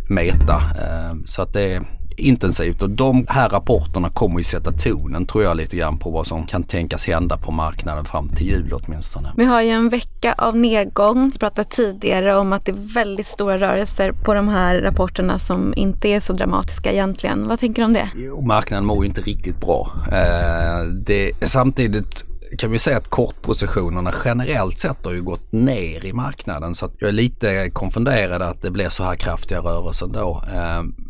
Meta. 0.08 0.54
Eh, 0.56 1.14
så 1.26 1.42
att 1.42 1.52
det 1.52 1.72
är 1.72 1.82
intensivt 2.16 2.82
och 2.82 2.90
de 2.90 3.26
här 3.28 3.48
rapporterna 3.48 4.08
kommer 4.08 4.38
ju 4.38 4.44
sätta 4.44 4.72
tonen 4.72 5.26
tror 5.26 5.44
jag 5.44 5.56
lite 5.56 5.76
grann 5.76 5.98
på 5.98 6.10
vad 6.10 6.26
som 6.26 6.46
kan 6.46 6.62
tänkas 6.62 7.06
hända 7.06 7.36
på 7.36 7.52
marknaden 7.52 8.04
fram 8.04 8.28
till 8.28 8.46
jul 8.46 8.72
åtminstone. 8.72 9.32
Vi 9.36 9.44
har 9.44 9.62
ju 9.62 9.70
en 9.70 9.88
vecka 9.88 10.34
av 10.38 10.56
nedgång. 10.56 11.30
Vi 11.30 11.38
pratade 11.38 11.68
tidigare 11.68 12.36
om 12.36 12.52
att 12.52 12.66
det 12.66 12.72
är 12.72 12.94
väldigt 12.94 13.26
stora 13.26 13.58
rörelser 13.58 14.12
på 14.12 14.34
de 14.34 14.48
här 14.48 14.76
rapporterna 14.76 15.38
som 15.38 15.74
inte 15.76 16.08
är 16.08 16.20
så 16.20 16.32
dramatiska 16.32 16.92
egentligen. 16.92 17.48
Vad 17.48 17.60
tänker 17.60 17.82
du 17.82 17.86
om 17.86 17.92
det? 17.92 18.08
Jo, 18.16 18.40
marknaden 18.40 18.84
mår 18.84 19.04
ju 19.04 19.08
inte 19.08 19.20
riktigt 19.20 19.60
bra. 19.60 19.90
Eh, 20.12 20.84
det, 21.06 21.32
samtidigt 21.42 22.24
kan 22.58 22.70
vi 22.70 22.78
säga 22.78 22.96
att 22.96 23.08
kortpositionerna 23.08 24.12
generellt 24.24 24.78
sett 24.78 25.04
har 25.04 25.12
ju 25.12 25.22
gått 25.22 25.52
ner 25.52 26.04
i 26.04 26.12
marknaden 26.12 26.74
så 26.74 26.86
att 26.86 26.92
jag 26.98 27.08
är 27.08 27.12
lite 27.12 27.70
konfunderad 27.70 28.42
att 28.42 28.62
det 28.62 28.70
blir 28.70 28.88
så 28.88 29.04
här 29.04 29.16
kraftiga 29.16 29.58
rörelser 29.58 30.06
då. 30.06 30.42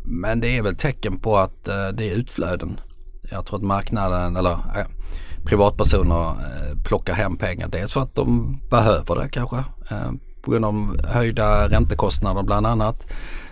Men 0.05 0.41
det 0.41 0.57
är 0.57 0.63
väl 0.63 0.77
tecken 0.77 1.19
på 1.19 1.37
att 1.37 1.69
eh, 1.69 1.89
det 1.89 2.11
är 2.11 2.17
utflöden. 2.17 2.81
Jag 3.31 3.47
tror 3.47 3.59
att 3.59 3.65
marknaden 3.65 4.37
eller 4.37 4.53
eh, 4.53 4.87
privatpersoner 5.45 6.29
eh, 6.29 6.83
plockar 6.85 7.15
hem 7.15 7.37
pengar. 7.37 7.69
Dels 7.69 7.93
för 7.93 8.01
att 8.01 8.15
de 8.15 8.59
behöver 8.71 9.23
det 9.23 9.29
kanske 9.29 9.57
eh, 9.91 10.11
på 10.43 10.51
grund 10.51 10.65
av 10.65 11.07
höjda 11.07 11.69
räntekostnader 11.69 12.43
bland 12.43 12.67
annat. 12.67 13.07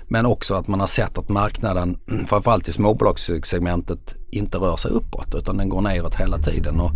Men 0.08 0.26
också 0.26 0.54
att 0.54 0.68
man 0.68 0.80
har 0.80 0.86
sett 0.86 1.18
att 1.18 1.28
marknaden, 1.28 1.98
framförallt 2.26 2.68
i 2.68 2.72
småbolagssegmentet, 2.72 4.14
inte 4.30 4.58
rör 4.58 4.76
sig 4.76 4.90
uppåt 4.90 5.34
utan 5.34 5.56
den 5.56 5.68
går 5.68 5.80
neråt 5.80 6.14
hela 6.14 6.38
tiden. 6.38 6.80
Och 6.80 6.90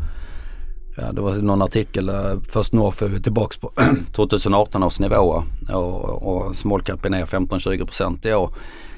Ja, 0.98 1.12
det 1.12 1.20
var 1.20 1.34
någon 1.34 1.62
artikel, 1.62 2.10
först 2.48 2.72
nu 2.72 2.78
North 2.78 3.04
är 3.04 3.08
vi 3.08 3.22
tillbaka 3.22 3.56
på 3.60 3.72
2018 4.12 4.82
års 4.82 5.00
nivåer 5.00 5.44
och, 5.68 6.22
och 6.22 6.56
small 6.56 6.82
cap 6.82 7.04
är 7.04 7.10
ner 7.10 7.26
15-20% 7.26 8.28
i 8.28 8.34
år. 8.34 8.54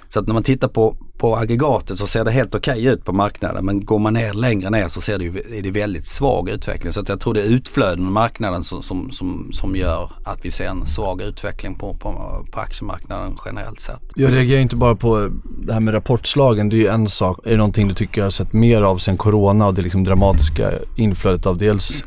Så 0.08 0.20
att 0.20 0.26
när 0.26 0.34
man 0.34 0.42
tittar 0.42 0.68
på, 0.68 0.96
på 1.18 1.36
aggregatet 1.36 1.98
så 1.98 2.06
ser 2.06 2.24
det 2.24 2.30
helt 2.30 2.54
okej 2.54 2.80
okay 2.80 2.92
ut 2.92 3.04
på 3.04 3.12
marknaden 3.12 3.64
men 3.64 3.84
går 3.84 3.98
man 3.98 4.12
ner 4.12 4.32
längre 4.32 4.70
ner 4.70 4.88
så 4.88 5.00
ser 5.00 5.18
det 5.18 5.24
ju, 5.24 5.58
är 5.58 5.62
det 5.62 5.70
väldigt 5.70 6.06
svag 6.06 6.48
utveckling. 6.48 6.92
Så 6.92 7.00
att 7.00 7.08
jag 7.08 7.20
tror 7.20 7.34
det 7.34 7.40
är 7.40 7.46
utflöden 7.46 8.06
i 8.06 8.10
marknaden 8.10 8.64
som, 8.64 8.82
som, 8.82 9.10
som, 9.10 9.50
som 9.52 9.76
gör 9.76 10.10
att 10.24 10.38
vi 10.42 10.50
ser 10.50 10.68
en 10.68 10.86
svag 10.86 11.22
utveckling 11.22 11.74
på, 11.74 11.94
på, 11.94 12.10
på 12.52 12.60
aktiemarknaden 12.60 13.38
generellt 13.44 13.80
sett. 13.80 14.02
Jag 14.14 14.32
reagerar 14.32 14.60
inte 14.60 14.76
bara 14.76 14.96
på 14.96 15.30
det 15.66 15.72
här 15.72 15.80
med 15.80 15.94
rapportslagen, 15.94 16.68
det 16.68 16.76
är 16.76 16.78
ju 16.78 16.86
en 16.86 17.08
sak. 17.08 17.46
Är 17.46 17.50
det 17.50 17.56
någonting 17.56 17.88
du 17.88 17.94
tycker 17.94 18.20
jag 18.20 18.26
har 18.26 18.30
sett 18.30 18.52
mer 18.52 18.82
av 18.82 18.98
sen 18.98 19.16
corona 19.16 19.66
och 19.66 19.74
det 19.74 19.82
liksom 19.82 20.04
dramatiska 20.04 20.70
inflödet 20.96 21.46
av 21.46 21.58
dels 21.58 22.04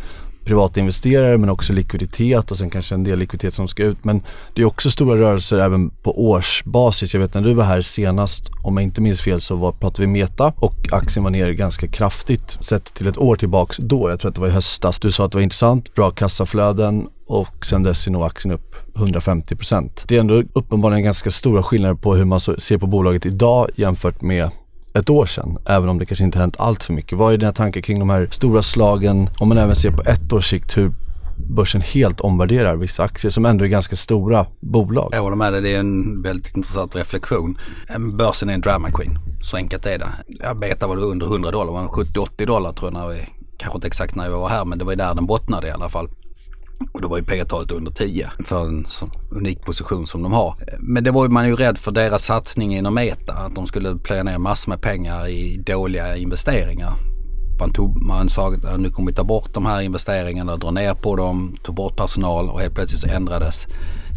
privata 0.52 0.80
investerare 0.80 1.38
men 1.38 1.50
också 1.50 1.74
likviditet 1.74 2.52
och 2.52 2.58
sen 2.58 2.70
kanske 2.70 2.96
en 2.96 3.04
del 3.04 3.20
likviditet 3.20 3.54
som 3.54 3.68
ska 3.68 3.84
ut. 3.84 4.04
Men 4.04 4.22
det 4.54 4.62
är 4.62 4.66
också 4.66 4.92
stora 4.92 5.22
rörelser 5.22 5.60
även 5.60 5.90
på 5.90 6.26
årsbasis. 6.26 7.14
Jag 7.14 7.22
vet 7.22 7.34
när 7.34 7.42
du 7.42 7.54
var 7.54 7.64
här 7.64 7.82
senast, 7.82 8.50
om 8.64 8.78
jag 8.78 8.84
inte 8.84 9.02
minns 9.02 9.22
fel 9.22 9.42
så 9.42 9.56
var, 9.56 9.72
pratade 9.72 10.02
vi 10.02 10.08
Meta 10.08 10.54
och 10.56 10.76
aktien 10.92 11.24
var 11.24 11.32
ner 11.32 11.52
ganska 11.52 11.88
kraftigt 11.88 12.58
sett 12.62 12.94
till 12.94 13.08
ett 13.08 13.18
år 13.18 13.36
tillbaks 13.36 13.78
då. 13.78 14.10
Jag 14.10 14.20
tror 14.20 14.30
att 14.30 14.36
det 14.36 14.42
var 14.42 14.48
i 14.48 14.52
höstas. 14.52 15.00
Du 15.00 15.12
sa 15.12 15.26
att 15.26 15.32
det 15.32 15.38
var 15.38 15.44
intressant, 15.44 15.96
bra 15.96 16.12
kassaflöden 16.12 17.08
och 17.28 17.66
sen 17.66 17.84
dess 17.84 18.08
är 18.08 18.12
nog 18.12 18.24
aktien 18.24 18.54
upp 18.54 18.76
150%. 18.96 19.90
Det 20.08 20.16
är 20.16 20.20
ändå 20.20 20.44
uppenbarligen 20.54 21.04
ganska 21.04 21.32
stora 21.32 21.64
skillnader 21.64 21.96
på 21.96 22.16
hur 22.16 22.26
man 22.26 22.40
ser 22.40 22.78
på 22.78 22.88
bolaget 22.88 23.26
idag 23.26 23.70
jämfört 23.76 24.22
med 24.22 24.50
ett 24.94 25.10
år 25.10 25.26
sedan, 25.26 25.58
även 25.66 25.90
om 25.90 26.00
det 26.00 26.06
kanske 26.06 26.24
inte 26.24 26.40
hänt 26.40 26.56
allt 26.60 26.84
för 26.84 26.94
mycket. 26.94 27.18
Vad 27.18 27.34
är 27.34 27.38
dina 27.38 27.52
tankar 27.52 27.82
kring 27.82 28.00
de 28.00 28.10
här 28.10 28.28
stora 28.32 28.62
slagen, 28.62 29.30
om 29.40 29.50
man 29.50 29.58
även 29.58 29.76
ser 29.76 29.92
på 29.92 30.02
ett 30.02 30.34
års 30.34 30.50
sikt, 30.50 30.78
hur 30.78 30.92
börsen 31.50 31.82
helt 31.82 32.22
omvärderar 32.22 32.76
vissa 32.76 33.04
aktier 33.04 33.32
som 33.32 33.46
ändå 33.46 33.66
är 33.66 33.70
ganska 33.70 33.96
stora 33.96 34.46
bolag. 34.60 35.10
Jag 35.12 35.22
håller 35.22 35.36
med 35.36 35.54
dig, 35.54 35.62
det 35.62 35.74
är 35.76 35.80
en 35.80 36.22
väldigt 36.22 36.56
intressant 36.56 36.96
reflektion. 36.96 37.58
Börsen 38.18 38.50
är 38.50 38.54
en 38.54 38.62
drama 38.62 38.92
queen, 38.92 39.18
så 39.44 39.58
enkelt 39.58 39.86
är 39.86 40.00
det. 40.00 40.08
Jag 40.28 40.60
betar 40.60 40.88
var 40.88 40.96
det 40.96 41.02
under 41.02 41.26
100 41.26 41.52
dollar, 41.52 41.74
70-80 41.74 42.46
dollar 42.46 42.74
tror 42.74 42.92
jag 42.94 43.02
när 43.02 43.08
vi, 43.08 43.28
kanske 43.58 43.78
inte 43.78 43.88
exakt 43.88 44.16
när 44.16 44.26
jag 44.26 44.32
var 44.32 44.50
här 44.50 44.66
men 44.66 44.78
det 44.78 44.86
var 44.86 44.96
där 44.96 45.16
den 45.16 45.26
bottnade 45.26 45.68
i 45.68 45.72
alla 45.72 45.90
fall. 45.90 46.10
Och 46.92 47.02
då 47.02 47.08
var 47.08 47.18
ju 47.18 47.24
P-talet 47.24 47.72
under 47.72 47.92
10 47.92 48.32
för 48.46 48.66
en 48.66 48.86
sån 48.90 49.12
unik 49.32 49.62
position 49.62 50.08
som 50.08 50.24
de 50.24 50.32
har. 50.32 50.56
Men 50.80 51.04
det 51.04 51.12
var 51.12 51.26
ju 51.26 51.30
man 51.30 51.48
ju 51.48 51.56
rädd 51.56 51.78
för 51.78 51.92
deras 51.92 52.24
satsning 52.24 52.76
inom 52.76 52.98
ETA, 52.98 53.34
Att 53.34 53.56
de 53.56 53.68
skulle 53.68 53.96
plöja 53.96 54.24
ner 54.24 54.38
massor 54.38 54.70
med 54.70 54.82
pengar 54.82 55.28
i 55.28 55.58
dåliga 55.58 56.16
investeringar. 56.18 56.94
Man, 57.60 57.74
tog, 57.74 58.02
man 58.02 58.30
sa 58.30 58.54
att 58.54 58.80
nu 58.80 58.90
kommer 58.90 59.12
vi 59.12 59.16
ta 59.16 59.24
bort 59.24 59.54
de 59.54 59.66
här 59.66 59.82
investeringarna, 59.82 60.58
dra 60.58 60.72
ner 60.72 60.94
på 60.94 61.16
dem, 61.16 61.58
tog 61.64 61.76
bort 61.76 61.98
personal 61.98 62.50
och 62.50 62.62
helt 62.62 62.76
plötsligt 62.76 63.02
så 63.02 63.08
ändrades 63.08 63.68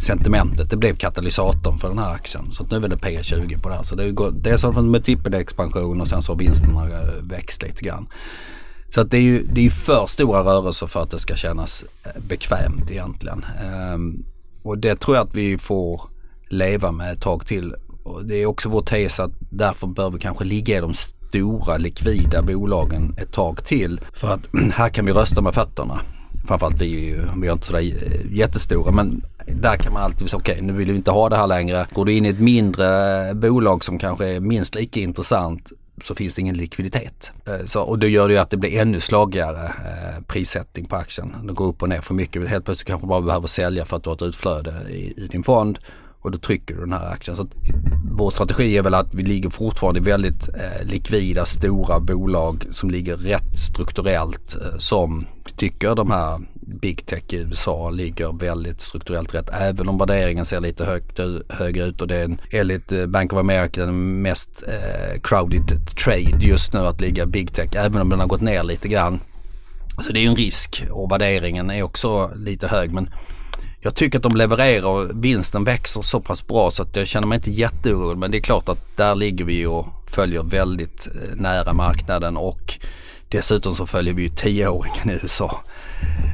sentimentet. 0.07 0.69
Det 0.69 0.77
blev 0.77 0.95
katalysatorn 0.95 1.77
för 1.77 1.89
den 1.89 1.97
här 1.97 2.13
aktien. 2.13 2.51
Så 2.51 2.65
nu 2.71 2.75
är 2.75 2.87
det 2.87 2.95
P20 2.95 3.61
på 3.61 3.69
det 3.69 3.75
här. 3.75 3.83
Så 3.83 3.95
det 3.95 4.11
går, 4.11 4.31
dels 4.31 4.61
har 4.61 4.69
det 4.69 4.75
fått 4.75 4.85
multipelexpansion 4.85 6.01
och 6.01 6.07
sen 6.07 6.21
så 6.21 6.31
har 6.31 6.39
vinsterna 6.39 6.83
eh, 6.83 7.23
växt 7.23 7.63
lite 7.63 7.85
grann. 7.85 8.07
Så 8.95 9.01
att 9.01 9.11
det 9.11 9.17
är 9.17 9.21
ju 9.21 9.43
det 9.43 9.65
är 9.65 9.69
för 9.69 10.07
stora 10.07 10.39
rörelser 10.39 10.87
för 10.87 11.03
att 11.03 11.11
det 11.11 11.19
ska 11.19 11.35
kännas 11.35 11.85
eh, 12.03 12.21
bekvämt 12.27 12.91
egentligen. 12.91 13.45
Ehm, 13.63 14.23
och 14.63 14.77
det 14.77 14.99
tror 14.99 15.17
jag 15.17 15.27
att 15.27 15.35
vi 15.35 15.57
får 15.57 16.01
leva 16.49 16.91
med 16.91 17.13
ett 17.13 17.21
tag 17.21 17.45
till. 17.45 17.75
Och 18.03 18.25
det 18.25 18.35
är 18.35 18.45
också 18.45 18.69
vår 18.69 18.81
tes 18.81 19.19
att 19.19 19.31
därför 19.49 19.87
bör 19.87 20.09
vi 20.09 20.19
kanske 20.19 20.45
ligga 20.45 20.77
i 20.77 20.81
de 20.81 20.93
stora 20.93 21.77
likvida 21.77 22.41
bolagen 22.41 23.15
ett 23.17 23.31
tag 23.31 23.65
till. 23.65 24.01
För 24.13 24.27
att 24.27 24.41
här 24.73 24.89
kan 24.89 25.05
vi 25.05 25.11
rösta 25.11 25.41
med 25.41 25.53
fötterna. 25.53 26.01
Framförallt 26.47 26.81
vi, 26.81 27.19
vi 27.37 27.47
är 27.47 27.53
inte 27.53 27.65
sådär 27.65 27.79
eh, 27.79 28.37
jättestora 28.37 28.91
men 28.91 29.23
där 29.61 29.75
kan 29.75 29.93
man 29.93 30.03
alltid 30.03 30.29
säga 30.29 30.39
okej 30.39 30.53
okay, 30.53 30.65
nu 30.65 30.73
vill 30.73 30.91
vi 30.91 30.97
inte 30.97 31.11
ha 31.11 31.29
det 31.29 31.37
här 31.37 31.47
längre. 31.47 31.87
Går 31.93 32.05
du 32.05 32.13
in 32.13 32.25
i 32.25 32.29
ett 32.29 32.39
mindre 32.39 33.33
bolag 33.33 33.83
som 33.83 33.99
kanske 33.99 34.27
är 34.27 34.39
minst 34.39 34.75
lika 34.75 34.99
intressant 34.99 35.71
så 36.01 36.15
finns 36.15 36.35
det 36.35 36.41
ingen 36.41 36.57
likviditet. 36.57 37.31
Eh, 37.45 37.65
så, 37.65 37.81
och 37.81 37.99
det 37.99 38.09
gör 38.09 38.27
det 38.27 38.33
ju 38.33 38.39
att 38.39 38.49
det 38.49 38.57
blir 38.57 38.79
ännu 38.79 38.99
slagigare 38.99 39.65
eh, 39.65 40.23
prissättning 40.27 40.85
på 40.85 40.95
aktien. 40.95 41.35
Det 41.43 41.53
går 41.53 41.65
upp 41.65 41.81
och 41.81 41.89
ner 41.89 42.01
för 42.01 42.13
mycket. 42.13 42.49
Helt 42.49 42.65
plötsligt 42.65 42.87
kanske 42.87 43.07
bara 43.07 43.21
behöver 43.21 43.47
sälja 43.47 43.85
för 43.85 43.97
att 43.97 44.03
du 44.03 44.09
har 44.09 44.15
ett 44.15 44.21
utflöde 44.21 44.73
i, 44.89 45.13
i 45.17 45.27
din 45.27 45.43
fond 45.43 45.79
och 46.25 46.31
då 46.31 46.37
trycker 46.37 46.75
du 46.75 46.79
den 46.79 46.93
här 46.93 47.11
aktien. 47.11 47.37
Så 47.37 47.43
att 47.43 47.53
vår 48.11 48.31
strategi 48.31 48.77
är 48.77 48.83
väl 48.83 48.93
att 48.93 49.13
vi 49.13 49.23
ligger 49.23 49.49
fortfarande 49.49 49.99
i 49.99 50.03
väldigt 50.03 50.47
eh, 50.47 50.85
likvida 50.85 51.45
stora 51.45 51.99
bolag 51.99 52.67
som 52.71 52.91
ligger 52.91 53.17
rätt 53.17 53.59
strukturellt 53.59 54.55
eh, 54.55 54.77
som 54.77 55.25
tycker 55.57 55.95
de 55.95 56.11
här 56.11 56.41
big 56.67 57.05
tech 57.05 57.23
i 57.29 57.35
USA 57.35 57.89
ligger 57.89 58.39
väldigt 58.39 58.81
strukturellt 58.81 59.33
rätt. 59.33 59.49
Även 59.53 59.89
om 59.89 59.97
värderingen 59.97 60.45
ser 60.45 60.61
lite 60.61 60.85
högt, 60.85 61.19
högre 61.49 61.83
ut 61.83 62.01
och 62.01 62.07
det 62.07 62.15
är 62.15 62.23
en, 62.23 62.41
enligt 62.51 63.07
Bank 63.07 63.33
of 63.33 63.39
America 63.39 63.85
den 63.85 64.21
mest 64.21 64.63
eh, 64.67 65.21
crowded 65.21 65.87
trade 66.03 66.45
just 66.45 66.73
nu 66.73 66.79
att 66.79 67.01
ligga 67.01 67.25
big 67.25 67.53
tech. 67.53 67.69
Även 67.75 68.01
om 68.01 68.09
den 68.09 68.19
har 68.19 68.27
gått 68.27 68.41
ner 68.41 68.63
lite 68.63 68.87
grann. 68.87 69.19
Så 69.99 70.13
det 70.13 70.19
är 70.19 70.21
ju 70.21 70.29
en 70.29 70.35
risk 70.35 70.85
och 70.91 71.11
värderingen 71.11 71.69
är 71.69 71.83
också 71.83 72.31
lite 72.35 72.67
hög. 72.67 72.91
Men 72.91 73.09
jag 73.79 73.95
tycker 73.95 74.19
att 74.19 74.23
de 74.23 74.35
levererar 74.35 74.85
och 74.85 75.25
vinsten 75.25 75.63
växer 75.63 76.01
så 76.01 76.21
pass 76.21 76.47
bra 76.47 76.71
så 76.71 76.83
att 76.83 76.95
jag 76.95 77.07
känner 77.07 77.27
mig 77.27 77.35
inte 77.35 77.51
jätteorolig. 77.51 78.17
Men 78.17 78.31
det 78.31 78.37
är 78.37 78.41
klart 78.41 78.69
att 78.69 78.97
där 78.97 79.15
ligger 79.15 79.45
vi 79.45 79.65
och 79.65 79.87
följer 80.07 80.43
väldigt 80.43 81.07
eh, 81.07 81.35
nära 81.35 81.73
marknaden 81.73 82.37
och 82.37 82.79
dessutom 83.29 83.75
så 83.75 83.85
följer 83.85 84.13
vi 84.13 84.23
ju 84.23 84.29
tioåringen 84.29 85.09
i 85.09 85.19
USA 85.23 85.57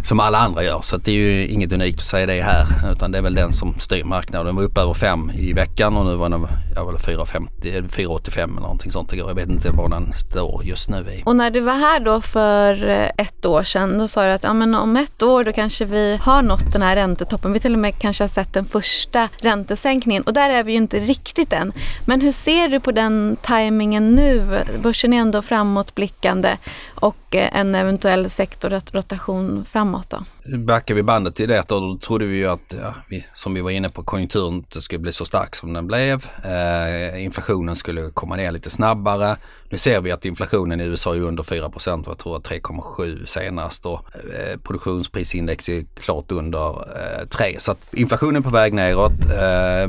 som 0.04 0.20
alla 0.20 0.38
andra 0.38 0.64
gör. 0.64 0.82
Så 0.84 0.98
det 0.98 1.12
är 1.12 1.16
ju 1.16 1.48
inget 1.48 1.72
unikt 1.72 2.00
att 2.00 2.06
säga 2.06 2.26
det 2.26 2.42
här 2.42 2.92
utan 2.92 3.12
det 3.12 3.18
är 3.18 3.22
väl 3.22 3.36
den 3.36 3.54
som 3.54 3.80
styr 3.80 4.04
marknaden. 4.04 4.46
Den 4.46 4.56
var 4.56 4.64
uppe 4.64 4.82
över 4.82 4.94
5 4.94 5.32
i 5.36 5.54
veckan 5.54 5.98
och 5.98 6.06
nu 6.06 6.16
var 6.16 6.30
den 6.30 6.48
ja, 6.76 6.82
4,85 6.82 8.44
eller 8.44 8.62
någonting 8.62 8.92
sånt 8.92 9.14
igår. 9.14 9.28
Jag 9.28 9.36
vet 9.36 9.50
inte 9.50 9.70
var 9.70 9.90
den 9.90 10.14
står 10.14 10.64
just 10.66 10.90
nu 10.90 10.98
i. 10.98 11.22
Och 11.26 11.36
när 11.36 11.52
du 11.52 11.60
var 11.60 11.74
här 11.74 12.00
då 12.00 12.22
för 12.22 12.90
eh, 12.90 13.10
ett 13.18 13.46
år 13.46 13.64
sedan 13.64 13.98
då 13.98 14.08
sa 14.08 14.26
du 14.26 14.32
att 14.32 14.44
ja, 14.44 14.54
men 14.54 14.76
om 14.76 14.98
ett 14.98 15.24
år 15.24 15.44
då 15.44 15.54
kanske 15.54 15.86
vi 15.86 16.20
har 16.22 16.42
nått 16.42 16.72
den 16.74 16.82
här 16.82 16.96
räntetoppen. 16.96 17.54
Vi 17.54 17.60
till 17.60 17.74
och 17.74 17.80
med 17.80 18.00
kanske 18.00 18.24
har 18.24 18.30
sett 18.30 18.54
den 18.54 18.66
första 18.66 19.30
räntesänkningen 19.38 20.24
och 20.24 20.34
där 20.34 20.50
är 20.50 20.64
vi 20.64 20.72
ju 20.72 20.78
inte 20.78 21.00
riktigt 21.00 21.54
än. 21.54 21.72
Men 22.06 22.22
hur 22.22 22.32
ser 22.32 22.68
du 22.68 22.80
på 22.80 22.92
den 22.92 23.38
tajmingen 23.42 24.16
nu? 24.16 24.62
Börsen 24.84 25.14
är 25.14 25.18
ändå 25.18 25.42
framåtblickande 25.42 26.58
och 26.96 27.36
eh, 27.36 27.60
en 27.60 27.76
eventuell 27.76 28.30
sektorrotation 28.30 29.66
framåt 29.70 29.91
då? 30.10 30.24
Backar 30.58 30.96
vi 30.96 31.04
bandet 31.04 31.36
till 31.36 31.50
det 31.50 31.64
då 31.68 31.98
trodde 31.98 32.26
vi 32.26 32.36
ju 32.36 32.48
att, 32.48 32.74
ja, 32.82 32.94
vi, 33.08 33.26
som 33.34 33.54
vi 33.54 33.62
var 33.62 33.72
inne 33.72 33.90
på, 33.90 34.04
konjunkturen 34.04 34.54
inte 34.54 34.82
skulle 34.82 35.00
bli 35.00 35.14
så 35.14 35.26
stark 35.26 35.56
som 35.56 35.74
den 35.74 35.88
blev. 35.88 36.26
Eh, 36.46 37.24
inflationen 37.24 37.76
skulle 37.76 38.10
komma 38.14 38.36
ner 38.36 38.52
lite 38.52 38.70
snabbare. 38.70 39.38
Nu 39.70 39.78
ser 39.78 40.02
vi 40.02 40.12
att 40.12 40.26
inflationen 40.26 40.82
i 40.82 40.84
USA 40.84 41.16
är 41.16 41.22
under 41.22 41.44
4 41.44 41.70
procent, 41.70 42.08
jag 42.08 42.18
tror 42.18 42.40
3,7 42.40 43.26
senast 43.26 43.86
och 43.86 44.06
eh, 44.16 44.60
produktionsprisindex 44.60 45.70
är 45.70 45.86
klart 45.96 46.32
under 46.32 46.70
eh, 46.70 47.28
3. 47.28 47.56
Så 47.60 47.72
att 47.72 47.94
inflationen 47.94 48.36
är 48.36 48.42
på 48.42 48.50
väg 48.50 48.74
neråt. 48.74 49.26
Eh, 49.26 49.88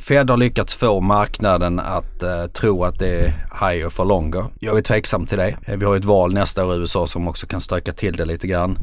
Fed 0.00 0.30
har 0.30 0.36
lyckats 0.36 0.74
få 0.74 1.00
marknaden 1.00 1.80
att 1.80 2.22
eh, 2.22 2.46
tro 2.46 2.84
att 2.84 2.98
det 2.98 3.08
är 3.08 3.28
higher 3.60 3.90
for 3.90 4.04
longer. 4.04 4.44
Jag 4.60 4.78
är 4.78 4.82
tveksam 4.82 5.26
till 5.26 5.38
det. 5.38 5.56
Eh, 5.66 5.76
vi 5.76 5.84
har 5.84 5.96
ett 5.96 6.04
val 6.04 6.34
nästa 6.34 6.66
år 6.66 6.74
i 6.74 6.78
USA 6.78 7.06
som 7.06 7.28
också 7.28 7.46
kan 7.46 7.60
stöka 7.60 7.92
till 7.92 8.16
det 8.16 8.24
lite 8.24 8.46
grann. 8.46 8.78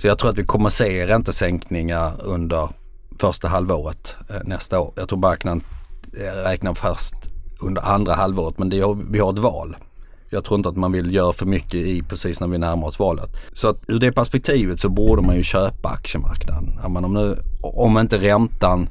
Så 0.00 0.06
jag 0.06 0.18
tror 0.18 0.30
att 0.30 0.38
vi 0.38 0.44
kommer 0.44 0.68
se 0.68 1.06
räntesänkningar 1.06 2.12
under 2.18 2.68
första 3.18 3.48
halvåret 3.48 4.16
eh, 4.30 4.36
nästa 4.44 4.80
år. 4.80 4.92
Jag 4.96 5.08
tror 5.08 5.18
marknaden 5.18 5.64
eh, 6.16 6.42
räknar 6.42 6.74
först 6.74 7.14
under 7.62 7.82
andra 7.82 8.14
halvåret 8.14 8.58
men 8.58 8.68
det, 8.68 8.96
vi 9.10 9.18
har 9.18 9.32
ett 9.32 9.38
val. 9.38 9.76
Jag 10.30 10.44
tror 10.44 10.56
inte 10.56 10.68
att 10.68 10.76
man 10.76 10.92
vill 10.92 11.14
göra 11.14 11.32
för 11.32 11.46
mycket 11.46 11.74
i 11.74 12.02
precis 12.02 12.40
när 12.40 12.48
vi 12.48 12.58
närmar 12.58 12.86
oss 12.86 12.98
valet. 12.98 13.30
Så 13.52 13.68
att 13.68 13.76
ur 13.88 13.98
det 13.98 14.12
perspektivet 14.12 14.80
så 14.80 14.88
borde 14.88 15.22
man 15.22 15.36
ju 15.36 15.42
köpa 15.42 15.88
aktiemarknaden. 15.88 16.78
om, 16.84 17.14
nu, 17.14 17.36
om 17.62 17.98
inte 17.98 18.18
räntan 18.18 18.88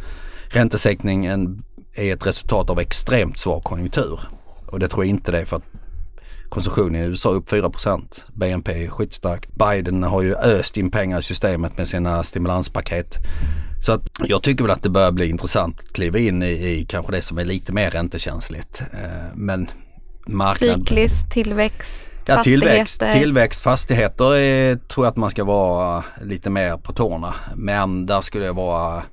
räntesänkningen 0.51 1.63
är 1.95 2.13
ett 2.13 2.27
resultat 2.27 2.69
av 2.69 2.79
extremt 2.79 3.37
svag 3.37 3.63
konjunktur. 3.63 4.19
Och 4.65 4.79
det 4.79 4.87
tror 4.87 5.05
jag 5.05 5.09
inte 5.09 5.31
det 5.31 5.39
är 5.39 5.45
för 5.45 5.57
att 5.57 5.63
konsumtionen 6.49 7.01
i 7.01 7.05
USA 7.05 7.31
är 7.31 7.35
upp 7.35 7.49
4% 7.49 8.01
BNP 8.33 8.85
är 8.85 8.89
skitstark. 8.89 9.47
Biden 9.55 10.03
har 10.03 10.21
ju 10.21 10.35
öst 10.35 10.77
in 10.77 10.91
pengar 10.91 11.19
i 11.19 11.23
systemet 11.23 11.77
med 11.77 11.87
sina 11.87 12.23
stimulanspaket. 12.23 13.17
Så 13.85 13.91
att 13.91 14.01
jag 14.19 14.43
tycker 14.43 14.63
väl 14.63 14.71
att 14.71 14.83
det 14.83 14.89
börjar 14.89 15.11
bli 15.11 15.29
intressant 15.29 15.79
att 15.79 15.93
kliva 15.93 16.19
in 16.19 16.43
i, 16.43 16.51
i 16.51 16.85
kanske 16.89 17.11
det 17.11 17.21
som 17.21 17.37
är 17.37 17.45
lite 17.45 17.73
mer 17.73 17.91
räntekänsligt. 17.91 18.81
Eh, 18.93 19.35
men 19.35 19.69
marknaden... 20.27 20.79
Cyklisk 20.79 21.29
tillväxt. 21.29 22.05
Ja, 22.25 22.43
tillväxt, 22.43 23.03
tillväxt, 23.13 23.61
fastigheter 23.61 24.35
är, 24.35 24.75
tror 24.75 25.05
jag 25.05 25.11
att 25.11 25.17
man 25.17 25.29
ska 25.29 25.43
vara 25.43 26.03
lite 26.21 26.49
mer 26.49 26.77
på 26.77 26.93
tårna. 26.93 27.35
Men 27.55 28.05
där 28.05 28.21
skulle 28.21 28.45
jag 28.45 28.53
vara 28.53 29.03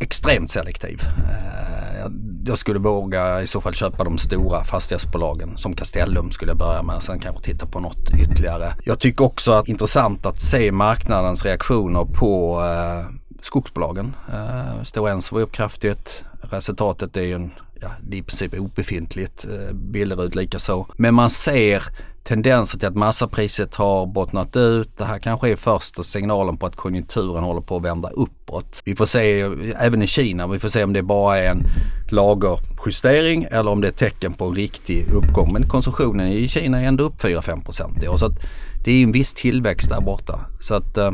extremt 0.00 0.50
selektiv. 0.50 1.02
Eh, 1.02 2.10
jag 2.44 2.58
skulle 2.58 2.78
våga 2.78 3.42
i 3.42 3.46
så 3.46 3.60
fall 3.60 3.74
köpa 3.74 4.04
de 4.04 4.18
stora 4.18 4.64
fastighetsbolagen 4.64 5.58
som 5.58 5.74
Castellum 5.74 6.30
skulle 6.30 6.50
jag 6.50 6.58
börja 6.58 6.82
med. 6.82 7.02
Sen 7.02 7.20
kanske 7.20 7.42
titta 7.42 7.66
på 7.66 7.80
något 7.80 8.10
ytterligare. 8.22 8.72
Jag 8.84 8.98
tycker 8.98 9.24
också 9.24 9.52
att 9.52 9.64
det 9.64 9.70
är 9.70 9.72
intressant 9.72 10.26
att 10.26 10.40
se 10.40 10.72
marknadens 10.72 11.44
reaktioner 11.44 12.04
på 12.04 12.60
eh, 12.60 13.14
skogsbolagen. 13.42 14.16
Eh, 14.32 14.82
Stora 14.82 15.12
Enso 15.12 15.34
var 15.34 15.42
upp 15.42 15.52
kraftigt. 15.52 16.24
Resultatet 16.42 17.16
är 17.16 17.22
ju 17.22 17.34
en, 17.34 17.50
ja, 17.80 17.90
det 18.02 18.16
är 18.16 18.20
i 18.20 18.22
princip 18.22 18.54
obefintligt. 18.54 19.44
Eh, 19.44 19.74
Billerud 19.74 20.36
likaså. 20.36 20.86
Men 20.96 21.14
man 21.14 21.30
ser 21.30 21.82
tendenser 22.26 22.78
till 22.78 22.88
att 22.88 22.94
massapriset 22.94 23.74
har 23.74 24.06
bottnat 24.06 24.56
ut. 24.56 24.96
Det 24.96 25.04
här 25.04 25.18
kanske 25.18 25.50
är 25.50 25.56
första 25.56 26.02
signalen 26.02 26.56
på 26.56 26.66
att 26.66 26.76
konjunkturen 26.76 27.44
håller 27.44 27.60
på 27.60 27.76
att 27.76 27.82
vända 27.82 28.10
uppåt. 28.10 28.82
Vi 28.84 28.96
får 28.96 29.06
se 29.06 29.40
även 29.78 30.02
i 30.02 30.06
Kina, 30.06 30.46
vi 30.46 30.58
får 30.58 30.68
se 30.68 30.84
om 30.84 30.92
det 30.92 31.02
bara 31.02 31.38
är 31.38 31.50
en 31.50 31.62
lagerjustering 32.10 33.46
eller 33.50 33.70
om 33.70 33.80
det 33.80 33.88
är 33.88 33.92
tecken 33.92 34.34
på 34.34 34.44
en 34.44 34.54
riktig 34.54 35.06
uppgång. 35.12 35.52
Men 35.52 35.68
konsumtionen 35.68 36.28
i 36.28 36.48
Kina 36.48 36.82
är 36.82 36.86
ändå 36.86 37.04
upp 37.04 37.22
4-5 37.22 37.64
procent 37.64 38.02
i 38.02 38.08
år. 38.08 38.16
Så 38.16 38.26
att 38.26 38.38
det 38.84 38.92
är 38.92 39.02
en 39.02 39.12
viss 39.12 39.34
tillväxt 39.34 39.88
där 39.88 40.00
borta. 40.00 40.40
Så 40.60 40.74
att 40.74 40.96
eh, 40.96 41.12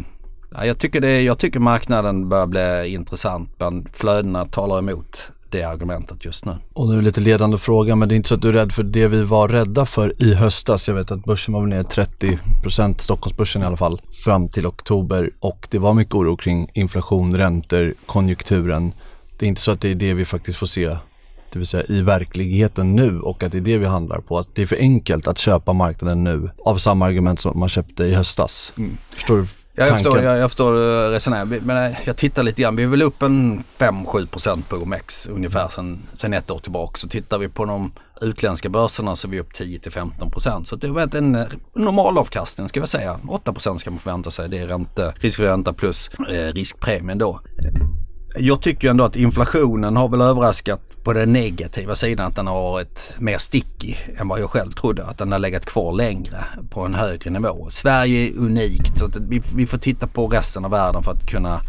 ja, 0.55 0.67
jag, 0.67 0.79
tycker 0.79 1.01
det, 1.01 1.23
jag 1.23 1.39
tycker 1.39 1.61
marknaden 1.61 2.29
börjar 2.29 2.47
bli 2.47 2.95
intressant 2.95 3.51
men 3.59 3.89
flödena 3.93 4.45
talar 4.45 4.79
emot 4.79 5.31
det 5.53 5.63
argumentet 5.63 6.25
just 6.25 6.45
nu. 6.45 6.53
Och 6.73 6.89
nu 6.89 7.03
lite 7.03 7.21
ledande 7.21 7.59
fråga, 7.59 7.97
men 7.97 8.09
det 8.09 8.15
är 8.15 8.17
inte 8.17 8.29
så 8.29 8.35
att 8.35 8.43
du 8.43 8.49
är 8.49 8.53
rädd 8.53 8.73
för 8.73 8.83
det 8.83 9.09
vi 9.09 9.25
var 9.25 9.49
rädda 9.49 9.87
för 9.87 10.23
i 10.23 10.35
höstas. 10.35 10.89
Jag 10.89 10.95
vet 10.95 11.11
att 11.11 11.25
börsen 11.25 11.55
var 11.55 11.67
ner 11.67 11.83
30 11.83 12.39
Stockholmsbörsen 12.99 13.63
i 13.63 13.65
alla 13.65 13.77
fall, 13.77 14.01
fram 14.25 14.49
till 14.49 14.67
oktober 14.67 15.31
och 15.41 15.69
det 15.71 15.79
var 15.79 15.95
mycket 15.95 16.15
oro 16.15 16.37
kring 16.37 16.69
inflation, 16.75 17.37
räntor, 17.37 17.95
konjunkturen. 18.07 18.93
Det 19.39 19.47
är 19.47 19.49
inte 19.49 19.61
så 19.61 19.71
att 19.71 19.81
det 19.81 19.89
är 19.89 19.95
det 19.95 20.15
vi 20.15 20.25
faktiskt 20.25 20.59
får 20.59 20.67
se 20.67 20.97
det 21.53 21.59
vill 21.59 21.67
säga 21.67 21.85
i 21.89 22.03
verkligheten 22.03 22.97
nu 22.97 23.21
och 23.21 23.43
att 23.43 23.53
det 23.53 23.59
är 23.59 23.63
det 23.63 23.79
vi 23.79 23.87
handlar 23.87 24.21
på. 24.21 24.39
Att 24.39 24.55
det 24.55 24.63
är 24.63 24.67
för 24.67 24.77
enkelt 24.77 25.29
att 25.29 25.39
köpa 25.39 25.73
marknaden 25.73 26.25
nu 26.25 26.51
av 26.65 26.77
samma 26.77 27.07
argument 27.07 27.41
som 27.41 27.59
man 27.59 27.69
köpte 27.69 28.05
i 28.05 28.15
höstas. 28.15 28.73
Mm. 28.77 28.97
Förstår 29.11 29.37
du 29.37 29.47
Ja, 29.75 29.87
jag, 29.87 29.95
förstår, 29.95 30.23
jag, 30.23 30.39
jag 30.39 30.51
förstår 30.51 30.77
eh, 30.77 31.11
resonemanget. 31.11 31.63
Men 31.65 31.93
eh, 31.93 31.99
jag 32.05 32.17
tittar 32.17 32.43
lite 32.43 32.63
grann. 32.63 32.77
Vi 32.77 32.83
är 32.83 32.87
väl 32.87 33.03
upp 33.03 33.23
en 33.23 33.63
5-7% 33.79 34.63
på 34.69 34.77
OMX 34.77 35.27
ungefär 35.27 35.69
sen, 35.69 36.03
sen 36.19 36.33
ett 36.33 36.51
år 36.51 36.59
tillbaka. 36.59 36.99
Så 36.99 37.09
tittar 37.09 37.39
vi 37.39 37.49
på 37.49 37.65
de 37.65 37.93
utländska 38.21 38.69
börserna 38.69 39.17
så 39.17 39.29
är 39.29 39.31
vi 39.31 39.41
upp 39.41 39.53
10-15%. 39.53 40.65
Så 40.65 40.77
det 40.77 40.87
är 40.87 41.17
en 41.17 41.35
eh, 41.35 41.47
normal 41.75 42.19
avkastning 42.19 42.69
ska 42.69 42.81
vi 42.81 42.87
säga. 42.87 43.19
8% 43.23 43.77
ska 43.77 43.91
man 43.91 44.01
förvänta 44.01 44.31
sig. 44.31 44.49
Det 44.49 44.59
är 44.59 44.67
ränta, 44.67 45.11
riskfri 45.11 45.47
ränta 45.47 45.73
plus 45.73 46.11
eh, 46.29 46.53
riskpremien 46.53 47.19
då. 47.19 47.41
Jag 48.37 48.63
tycker 48.63 48.91
ändå 48.91 49.05
att 49.05 49.17
inflationen 49.17 49.97
har 49.97 50.09
väl 50.09 50.21
överraskat 50.21 50.81
på 51.03 51.13
den 51.13 51.33
negativa 51.33 51.95
sidan 51.95 52.27
att 52.27 52.37
den 52.37 52.47
har 52.47 52.63
varit 52.63 53.15
mer 53.19 53.39
stickig 53.39 54.15
än 54.17 54.29
vad 54.29 54.41
jag 54.41 54.51
själv 54.51 54.71
trodde. 54.71 55.05
Att 55.05 55.19
den 55.19 55.33
har 55.33 55.39
legat 55.39 55.67
kvar 55.67 55.93
längre 55.93 56.45
på 56.71 56.81
en 56.81 56.95
högre 56.95 57.31
nivå. 57.31 57.67
Sverige 57.71 58.29
är 58.29 58.37
unikt 58.37 58.99
så 58.99 59.09
vi, 59.29 59.43
vi 59.57 59.67
får 59.67 59.79
titta 59.79 60.07
på 60.07 60.29
resten 60.29 60.65
av 60.65 60.71
världen 60.71 61.03
för 61.03 61.13
att 61.13 61.27
kunna 61.27 61.61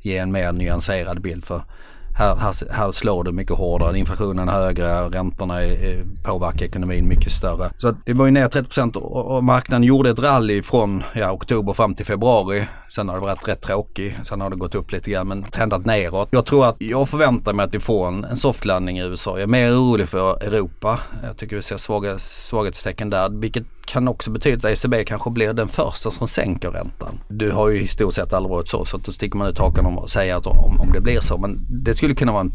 ge 0.00 0.16
en 0.16 0.32
mer 0.32 0.52
nyanserad 0.52 1.20
bild. 1.20 1.44
För 1.44 1.62
här, 2.16 2.36
här, 2.36 2.54
här 2.70 2.92
slår 2.92 3.24
det 3.24 3.32
mycket 3.32 3.56
hårdare. 3.56 3.98
Inflationen 3.98 4.48
är 4.48 4.52
högre, 4.52 5.08
räntorna 5.08 5.62
är, 5.62 5.84
är, 5.84 6.04
påverkar 6.24 6.66
ekonomin 6.66 7.08
mycket 7.08 7.32
större. 7.32 7.70
Så 7.78 7.94
det 8.04 8.12
var 8.12 8.26
ju 8.26 8.32
ner 8.32 8.48
30 8.48 8.98
och, 8.98 9.36
och 9.36 9.44
marknaden 9.44 9.82
gjorde 9.82 10.10
ett 10.10 10.18
rally 10.18 10.62
från 10.62 11.02
ja, 11.14 11.32
oktober 11.32 11.72
fram 11.72 11.94
till 11.94 12.06
februari. 12.06 12.66
Sen 12.88 13.08
har 13.08 13.16
det 13.16 13.20
varit 13.20 13.48
rätt 13.48 13.62
tråkigt, 13.62 14.14
Sen 14.22 14.40
har 14.40 14.50
det 14.50 14.56
gått 14.56 14.74
upp 14.74 14.92
lite 14.92 15.10
grann 15.10 15.28
men 15.28 15.42
trendat 15.42 15.86
neråt. 15.86 16.28
Jag 16.30 16.46
tror 16.46 16.66
att 16.66 16.76
jag 16.78 17.08
förväntar 17.08 17.52
mig 17.52 17.66
att 17.66 17.74
vi 17.74 17.80
får 17.80 18.08
en, 18.08 18.24
en 18.24 18.36
softlandning 18.36 18.98
i 18.98 19.02
USA. 19.02 19.30
Jag 19.30 19.42
är 19.42 19.46
mer 19.46 19.72
orolig 19.72 20.08
för 20.08 20.42
Europa. 20.42 21.00
Jag 21.24 21.36
tycker 21.36 21.56
vi 21.56 21.62
ser 21.62 21.76
svaga, 21.76 22.18
svaghetstecken 22.18 23.10
där. 23.10 23.28
Vilket 23.30 23.64
kan 23.86 24.08
också 24.08 24.30
betyda 24.30 24.68
att 24.68 24.84
ECB 24.84 25.04
kanske 25.04 25.30
blir 25.30 25.52
den 25.52 25.68
första 25.68 26.10
som 26.10 26.28
sänker 26.28 26.70
räntan. 26.70 27.20
Du 27.28 27.50
har 27.50 27.70
ju 27.70 27.78
historiskt 27.78 28.16
sett 28.16 28.32
aldrig 28.32 28.50
varit 28.50 28.68
så 28.68 28.84
så 28.84 28.96
att 28.96 29.04
då 29.04 29.12
sticker 29.12 29.38
man 29.38 29.48
ut 29.48 29.58
hakan 29.58 29.86
och 29.86 30.10
säger 30.10 30.36
att 30.36 30.46
om, 30.46 30.80
om 30.80 30.92
det 30.92 31.00
blir 31.00 31.20
så. 31.20 31.38
Men 31.38 31.66
det 31.70 31.94
skulle 31.94 32.14
kunna 32.14 32.32
vara 32.32 32.40
en 32.40 32.52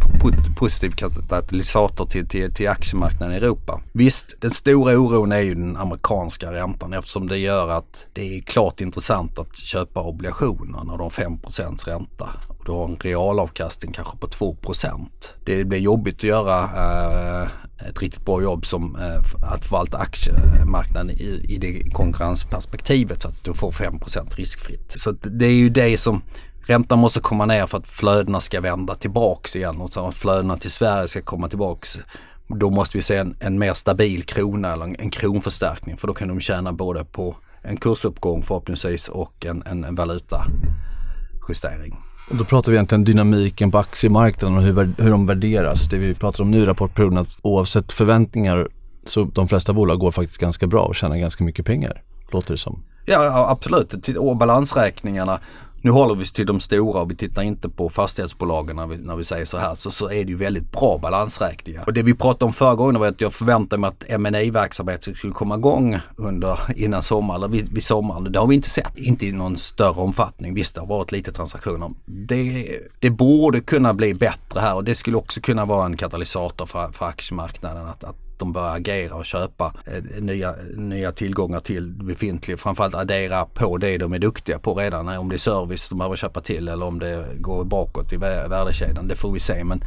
positiv 0.58 0.91
katalysator 0.91 2.06
till, 2.06 2.28
till, 2.28 2.54
till 2.54 2.70
aktiemarknaden 2.70 3.34
i 3.36 3.38
Europa. 3.38 3.82
Visst, 3.94 4.36
den 4.39 4.52
stora 4.52 5.00
oron 5.00 5.32
är 5.32 5.39
ju 5.39 5.56
den 5.56 5.78
amerikanska 5.78 6.52
räntan 6.52 6.94
eftersom 6.94 7.28
det 7.28 7.38
gör 7.38 7.70
att 7.70 8.06
det 8.13 8.38
är 8.38 8.41
klart 8.41 8.82
intressant 8.82 9.39
att 9.39 9.58
köpa 9.58 10.02
obligationer 10.02 10.84
när 10.84 10.98
de 10.98 11.02
har 11.02 11.10
5 11.10 11.38
ränta. 11.86 12.30
Och 12.62 12.67
du 12.67 12.71
har 12.71 12.86
en 12.86 12.97
realavkastning 12.97 13.93
kanske 13.93 14.17
på 14.17 14.28
2% 14.28 15.10
Det 15.45 15.63
blir 15.63 15.80
jobbigt 15.80 16.15
att 16.15 16.24
göra 16.24 16.63
eh, 16.63 17.47
ett 17.89 18.02
riktigt 18.02 18.26
bra 18.26 18.41
jobb 18.41 18.65
som 18.65 18.95
eh, 18.95 19.17
att 19.54 19.65
förvalta 19.65 19.97
aktiemarknaden 19.97 21.10
i, 21.10 21.45
i 21.50 21.58
det 21.58 21.91
konkurrensperspektivet 21.91 23.21
så 23.21 23.28
att 23.28 23.43
du 23.43 23.54
får 23.54 23.71
5 23.71 24.00
riskfritt. 24.36 24.93
Så 24.97 25.12
det 25.12 25.45
är 25.45 25.54
ju 25.54 25.69
det 25.69 25.97
som 25.97 26.21
Räntan 26.63 27.00
måste 27.00 27.19
komma 27.19 27.45
ner 27.45 27.67
för 27.67 27.78
att 27.78 27.88
flödena 27.88 28.39
ska 28.39 28.62
vända 28.62 28.95
tillbaks 28.95 29.56
igen 29.56 29.82
och 29.82 29.93
så 29.93 30.08
att 30.08 30.15
flödena 30.15 30.58
till 30.58 30.71
Sverige 30.71 31.08
ska 31.08 31.21
komma 31.21 31.50
tillbaks. 31.50 32.00
Då 32.47 32.69
måste 32.69 32.97
vi 32.97 33.02
se 33.02 33.15
en, 33.15 33.36
en 33.39 33.60
mer 33.60 33.74
stabil 33.74 34.24
krona 34.24 34.74
eller 34.74 34.86
en, 34.86 34.95
en 35.00 35.10
kronförstärkning 35.10 35.97
för 35.97 36.08
då 36.08 36.13
kan 36.13 36.28
de 36.28 36.39
tjäna 36.39 36.74
både 36.74 37.06
på 37.06 37.36
en 37.62 37.78
kursuppgång 37.78 38.43
förhoppningsvis 38.43 39.10
och 39.10 39.45
en, 39.45 39.63
en, 39.65 39.84
en 39.84 39.95
valutajustering. 39.95 42.11
Och 42.29 42.36
då 42.36 42.43
pratar 42.43 42.71
vi 42.71 42.75
egentligen 42.77 43.03
dynamiken 43.03 43.71
på 43.71 43.77
aktiemarknaden 43.77 44.57
och 44.57 44.63
hur, 44.63 45.01
hur 45.03 45.12
de 45.12 45.25
värderas. 45.25 45.89
Det 45.89 45.97
vi 45.97 46.13
pratar 46.13 46.43
om 46.43 46.51
nu 46.51 46.57
i 46.57 46.65
rapportperioden 46.65 47.17
att 47.17 47.29
oavsett 47.41 47.91
förväntningar 47.91 48.67
så 49.05 49.23
de 49.23 49.47
flesta 49.47 49.73
bolag 49.73 49.99
går 49.99 50.12
faktiskt 50.12 50.41
ganska 50.41 50.67
bra 50.67 50.84
och 50.84 50.95
tjänar 50.95 51.17
ganska 51.17 51.43
mycket 51.43 51.65
pengar. 51.65 52.01
låter 52.31 52.51
det 52.51 52.57
som. 52.57 52.84
Ja 53.05 53.49
absolut, 53.49 54.07
och 54.17 54.38
balansräkningarna 54.38 55.39
nu 55.82 55.91
håller 55.91 56.15
vi 56.15 56.24
oss 56.24 56.32
till 56.32 56.46
de 56.46 56.60
stora 56.60 57.02
och 57.02 57.12
vi 57.12 57.15
tittar 57.15 57.41
inte 57.41 57.70
på 57.70 57.89
fastighetsbolagen 57.89 58.76
när 58.76 58.88
vi, 58.88 58.98
när 58.98 59.15
vi 59.15 59.24
säger 59.24 59.46
så 59.46 59.58
här. 59.58 59.76
Så, 59.76 59.91
så 59.91 60.06
är 60.06 60.26
det 60.26 60.32
ju 60.32 60.36
väldigt 60.36 60.72
bra 60.72 60.98
balansräkningar. 61.02 61.84
Och 61.86 61.94
det 61.94 62.04
vi 62.04 62.13
pratade 62.13 62.46
om 62.46 62.54
förra 62.54 62.76
gången 62.76 63.00
var 63.00 63.08
att 63.08 63.22
jag 63.22 63.34
förväntade 63.34 63.80
mig 63.80 63.88
att 63.88 64.22
ma 64.22 64.30
verksamheten 64.32 65.15
skulle 65.15 65.34
komma 65.34 65.56
igång 65.56 66.00
under, 66.15 66.60
innan 66.76 67.04
sommaren, 67.04 67.44
eller 67.44 67.54
vid, 67.54 67.74
vid 67.74 67.84
sommaren. 67.84 68.32
Det 68.32 68.39
har 68.39 68.48
vi 68.48 68.56
inte 68.56 68.70
sett. 68.70 68.98
Inte 68.98 69.26
i 69.26 69.32
någon 69.32 69.58
större 69.58 70.02
omfattning. 70.02 70.54
Visst, 70.54 70.76
det 70.76 70.82
har 70.82 70.88
varit 70.88 71.12
lite 71.12 71.32
transaktioner. 71.32 71.91
Det, 72.06 72.80
det 73.00 73.10
borde 73.10 73.60
kunna 73.60 73.94
bli 73.94 74.13
bättre 74.13 74.60
här 74.60 74.76
och 74.76 74.84
det 74.84 74.96
skulle 74.96 75.17
också 75.17 75.41
kunna 75.41 75.65
vara 75.65 75.86
en 75.86 75.98
katalysator 75.98 76.65
för, 76.65 76.91
för 76.91 77.06
aktiemarknaden. 77.06 77.86
Att, 77.88 78.04
att 78.04 78.31
de 78.41 78.51
börjar 78.51 78.75
agera 78.75 79.15
och 79.15 79.25
köpa 79.25 79.73
eh, 79.86 80.21
nya, 80.21 80.56
nya 80.75 81.12
tillgångar 81.12 81.60
till 81.60 81.91
befintlig, 81.91 82.60
framförallt 82.60 82.95
addera 82.95 83.45
på 83.45 83.77
det 83.77 83.97
de 83.97 84.13
är 84.13 84.19
duktiga 84.19 84.60
på 84.60 84.73
redan. 84.73 85.10
Eh, 85.10 85.19
om 85.19 85.30
det 85.30 85.36
är 85.36 85.38
service 85.38 85.89
de 85.89 85.97
behöver 85.97 86.15
köpa 86.15 86.41
till 86.41 86.67
eller 86.67 86.86
om 86.86 86.99
det 86.99 87.25
går 87.39 87.63
bakåt 87.63 88.13
i 88.13 88.17
värdekedjan. 88.17 89.08
Det 89.08 89.15
får 89.15 89.32
vi 89.32 89.39
se. 89.39 89.63
Men 89.63 89.84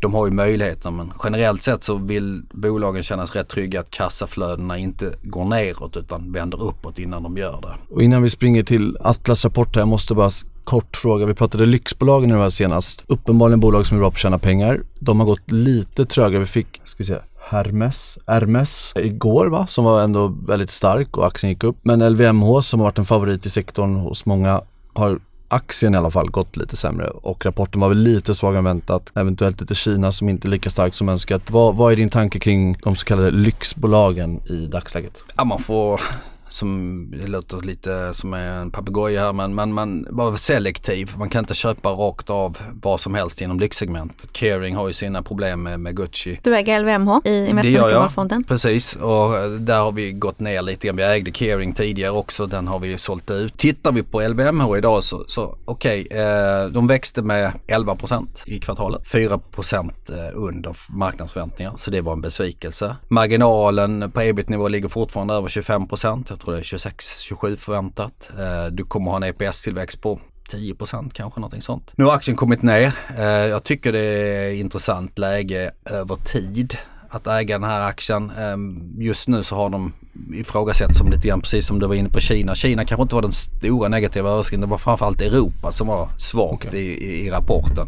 de 0.00 0.14
har 0.14 0.26
ju 0.26 0.32
möjligheter 0.32 0.90
men 0.90 1.12
generellt 1.24 1.62
sett 1.62 1.82
så 1.82 1.96
vill 1.96 2.42
bolagen 2.52 3.02
kännas 3.02 3.34
rätt 3.34 3.48
trygga 3.48 3.80
att 3.80 3.90
kassaflödena 3.90 4.78
inte 4.78 5.14
går 5.22 5.44
neråt 5.44 5.96
utan 5.96 6.32
vänder 6.32 6.62
uppåt 6.62 6.98
innan 6.98 7.22
de 7.22 7.36
gör 7.36 7.60
det. 7.60 7.94
Och 7.94 8.02
innan 8.02 8.22
vi 8.22 8.30
springer 8.30 8.62
till 8.62 8.96
Atlas 9.00 9.44
rapport 9.44 9.74
här, 9.74 9.80
jag 9.80 9.88
måste 9.88 10.14
bara 10.14 10.30
kort 10.64 10.96
fråga. 10.96 11.26
Vi 11.26 11.34
pratade 11.34 11.66
lyxbolagen 11.66 12.28
nu 12.28 12.38
här 12.38 12.50
senast. 12.50 13.04
Uppenbarligen 13.06 13.60
bolag 13.60 13.86
som 13.86 13.96
är 13.96 13.98
bra 14.00 14.10
på 14.10 14.14
att 14.14 14.18
tjäna 14.18 14.38
pengar. 14.38 14.82
De 14.98 15.20
har 15.20 15.26
gått 15.26 15.50
lite 15.50 16.06
trögare. 16.06 16.40
Vi 16.40 16.46
fick, 16.46 16.80
ska 16.84 16.98
vi 16.98 17.04
se, 17.04 17.16
Hermes, 17.50 18.18
Hermes 18.26 18.92
igår 18.96 19.46
va, 19.46 19.66
som 19.66 19.84
var 19.84 20.02
ändå 20.02 20.28
väldigt 20.28 20.70
stark 20.70 21.16
och 21.16 21.26
aktien 21.26 21.50
gick 21.50 21.64
upp. 21.64 21.76
Men 21.82 22.12
LVMH 22.12 22.60
som 22.60 22.80
har 22.80 22.86
varit 22.86 22.98
en 22.98 23.04
favorit 23.04 23.46
i 23.46 23.50
sektorn 23.50 23.96
hos 23.96 24.26
många 24.26 24.62
har 24.92 25.18
aktien 25.48 25.94
i 25.94 25.98
alla 25.98 26.10
fall 26.10 26.30
gått 26.30 26.56
lite 26.56 26.76
sämre 26.76 27.08
och 27.08 27.46
rapporten 27.46 27.80
var 27.80 27.88
väl 27.88 27.98
lite 27.98 28.34
svagare 28.34 28.58
än 28.58 28.64
väntat. 28.64 29.12
Eventuellt 29.14 29.60
lite 29.60 29.74
Kina 29.74 30.12
som 30.12 30.28
inte 30.28 30.48
är 30.48 30.50
lika 30.50 30.70
starkt 30.70 30.96
som 30.96 31.08
önskat. 31.08 31.50
Vad, 31.50 31.76
vad 31.76 31.92
är 31.92 31.96
din 31.96 32.10
tanke 32.10 32.38
kring 32.38 32.76
de 32.82 32.96
så 32.96 33.04
kallade 33.04 33.30
lyxbolagen 33.30 34.40
i 34.46 34.66
dagsläget? 34.66 35.24
Ja, 35.36 35.44
man 35.44 35.58
får 35.58 36.00
som 36.50 37.06
det 37.10 37.26
låter 37.26 37.62
lite 37.62 38.14
som 38.14 38.34
en 38.34 38.70
papegoja 38.70 39.20
här 39.20 39.32
men 39.32 39.54
man, 39.54 39.74
man 39.74 40.06
var 40.10 40.36
selektiv. 40.36 41.12
Man 41.18 41.28
kan 41.28 41.38
inte 41.38 41.54
köpa 41.54 41.88
rakt 41.88 42.30
av 42.30 42.58
vad 42.82 43.00
som 43.00 43.14
helst 43.14 43.40
inom 43.40 43.60
lyxsegmentet. 43.60 44.32
Caring 44.32 44.76
har 44.76 44.88
ju 44.88 44.92
sina 44.94 45.22
problem 45.22 45.62
med, 45.62 45.80
med 45.80 45.96
Gucci. 45.96 46.40
Du 46.42 46.56
äger 46.56 46.80
LVMH 46.80 47.20
i 47.24 47.48
Investmentfonden? 47.48 48.44
precis 48.44 48.96
och 48.96 49.50
där 49.60 49.80
har 49.80 49.92
vi 49.92 50.12
gått 50.12 50.40
ner 50.40 50.62
lite 50.62 50.86
grann. 50.86 50.96
Vi 50.96 51.02
ägde 51.02 51.30
Caring 51.30 51.72
tidigare 51.72 52.10
också, 52.10 52.46
den 52.46 52.68
har 52.68 52.78
vi 52.78 52.98
sålt 52.98 53.30
ut. 53.30 53.56
Tittar 53.56 53.92
vi 53.92 54.02
på 54.02 54.20
LVMH 54.20 54.78
idag 54.78 55.04
så, 55.04 55.24
så 55.26 55.58
okej, 55.64 56.06
okay, 56.06 56.18
eh, 56.18 56.66
de 56.66 56.86
växte 56.86 57.22
med 57.22 57.52
11% 57.68 58.26
i 58.46 58.60
kvartalet. 58.60 59.08
4 59.08 59.34
eh, 59.34 59.40
under 60.34 60.76
marknadsförväntningar 60.88 61.72
så 61.76 61.90
det 61.90 62.00
var 62.00 62.12
en 62.12 62.20
besvikelse. 62.20 62.96
Marginalen 63.08 64.10
på 64.10 64.20
ebit-nivå 64.20 64.68
ligger 64.68 64.88
fortfarande 64.88 65.34
över 65.34 65.48
25 65.48 65.86
jag 66.40 66.44
tror 66.44 66.54
det 66.54 66.60
är 66.60 67.52
26-27 67.52 67.56
förväntat. 67.56 68.30
Eh, 68.38 68.66
du 68.66 68.84
kommer 68.84 69.10
ha 69.10 69.16
en 69.16 69.22
EPS-tillväxt 69.22 70.00
på 70.00 70.20
10% 70.52 71.10
kanske 71.12 71.40
någonting 71.40 71.62
sånt. 71.62 71.90
Nu 71.94 72.04
har 72.04 72.12
aktien 72.12 72.36
kommit 72.36 72.62
ner. 72.62 72.94
Eh, 73.18 73.24
jag 73.24 73.64
tycker 73.64 73.92
det 73.92 74.00
är 74.00 74.52
intressant 74.52 75.18
läge 75.18 75.70
över 75.84 76.16
tid 76.16 76.78
att 77.08 77.26
äga 77.26 77.58
den 77.58 77.70
här 77.70 77.80
aktien. 77.80 78.32
Ehm, 78.38 78.94
just 78.98 79.28
nu 79.28 79.42
så 79.42 79.56
har 79.56 79.70
de 79.70 79.92
ifrågasätts 80.34 80.98
som 80.98 81.10
lite 81.10 81.28
grann 81.28 81.40
precis 81.40 81.66
som 81.66 81.78
du 81.78 81.86
var 81.86 81.94
inne 81.94 82.08
på 82.08 82.20
Kina. 82.20 82.54
Kina 82.54 82.84
kanske 82.84 83.02
inte 83.02 83.14
var 83.14 83.22
den 83.22 83.32
stora 83.32 83.88
negativa 83.88 84.28
överraskningen. 84.28 84.60
Det 84.60 84.70
var 84.70 84.78
framförallt 84.78 85.20
Europa 85.20 85.72
som 85.72 85.86
var 85.86 86.08
svagt 86.16 86.66
okay. 86.66 86.80
i, 86.80 87.26
i 87.26 87.30
rapporten 87.30 87.86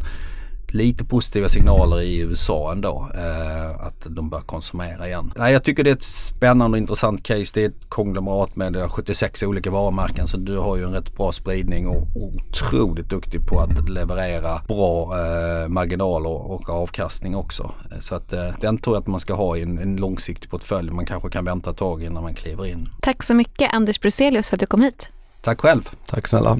lite 0.74 1.04
positiva 1.04 1.48
signaler 1.48 2.00
i 2.00 2.18
USA 2.18 2.72
ändå. 2.72 3.08
Eh, 3.14 3.86
att 3.86 4.06
de 4.06 4.30
bör 4.30 4.40
konsumera 4.40 5.06
igen. 5.06 5.32
Nej, 5.36 5.52
jag 5.52 5.64
tycker 5.64 5.84
det 5.84 5.90
är 5.90 5.94
ett 5.94 6.02
spännande 6.02 6.74
och 6.74 6.78
intressant 6.78 7.22
case. 7.22 7.52
Det 7.54 7.64
är 7.64 7.68
ett 7.68 7.88
konglomerat 7.88 8.56
med 8.56 8.90
76 8.90 9.42
olika 9.42 9.70
varumärken 9.70 10.28
så 10.28 10.36
du 10.36 10.58
har 10.58 10.76
ju 10.76 10.84
en 10.84 10.92
rätt 10.92 11.16
bra 11.16 11.32
spridning 11.32 11.88
och 11.88 12.06
otroligt 12.14 13.08
duktig 13.08 13.46
på 13.46 13.60
att 13.60 13.88
leverera 13.88 14.60
bra 14.68 15.18
eh, 15.18 15.68
marginaler 15.68 16.30
och 16.30 16.70
avkastning 16.70 17.36
också. 17.36 17.74
Så 18.00 18.14
att 18.14 18.32
eh, 18.32 18.48
den 18.60 18.78
tror 18.78 18.96
jag 18.96 19.00
att 19.00 19.06
man 19.06 19.20
ska 19.20 19.34
ha 19.34 19.56
i 19.56 19.62
en, 19.62 19.78
en 19.78 19.96
långsiktig 19.96 20.50
portfölj. 20.50 20.90
Man 20.90 21.06
kanske 21.06 21.30
kan 21.30 21.44
vänta 21.44 21.70
ett 21.70 21.76
tag 21.76 22.02
innan 22.02 22.22
man 22.22 22.34
kliver 22.34 22.66
in. 22.66 22.88
Tack 23.02 23.22
så 23.22 23.34
mycket 23.34 23.74
Anders 23.74 24.00
Bruselius 24.00 24.48
för 24.48 24.56
att 24.56 24.60
du 24.60 24.66
kom 24.66 24.82
hit. 24.82 25.08
Tack 25.40 25.60
själv. 25.60 25.90
Tack 26.06 26.28
snälla. 26.28 26.58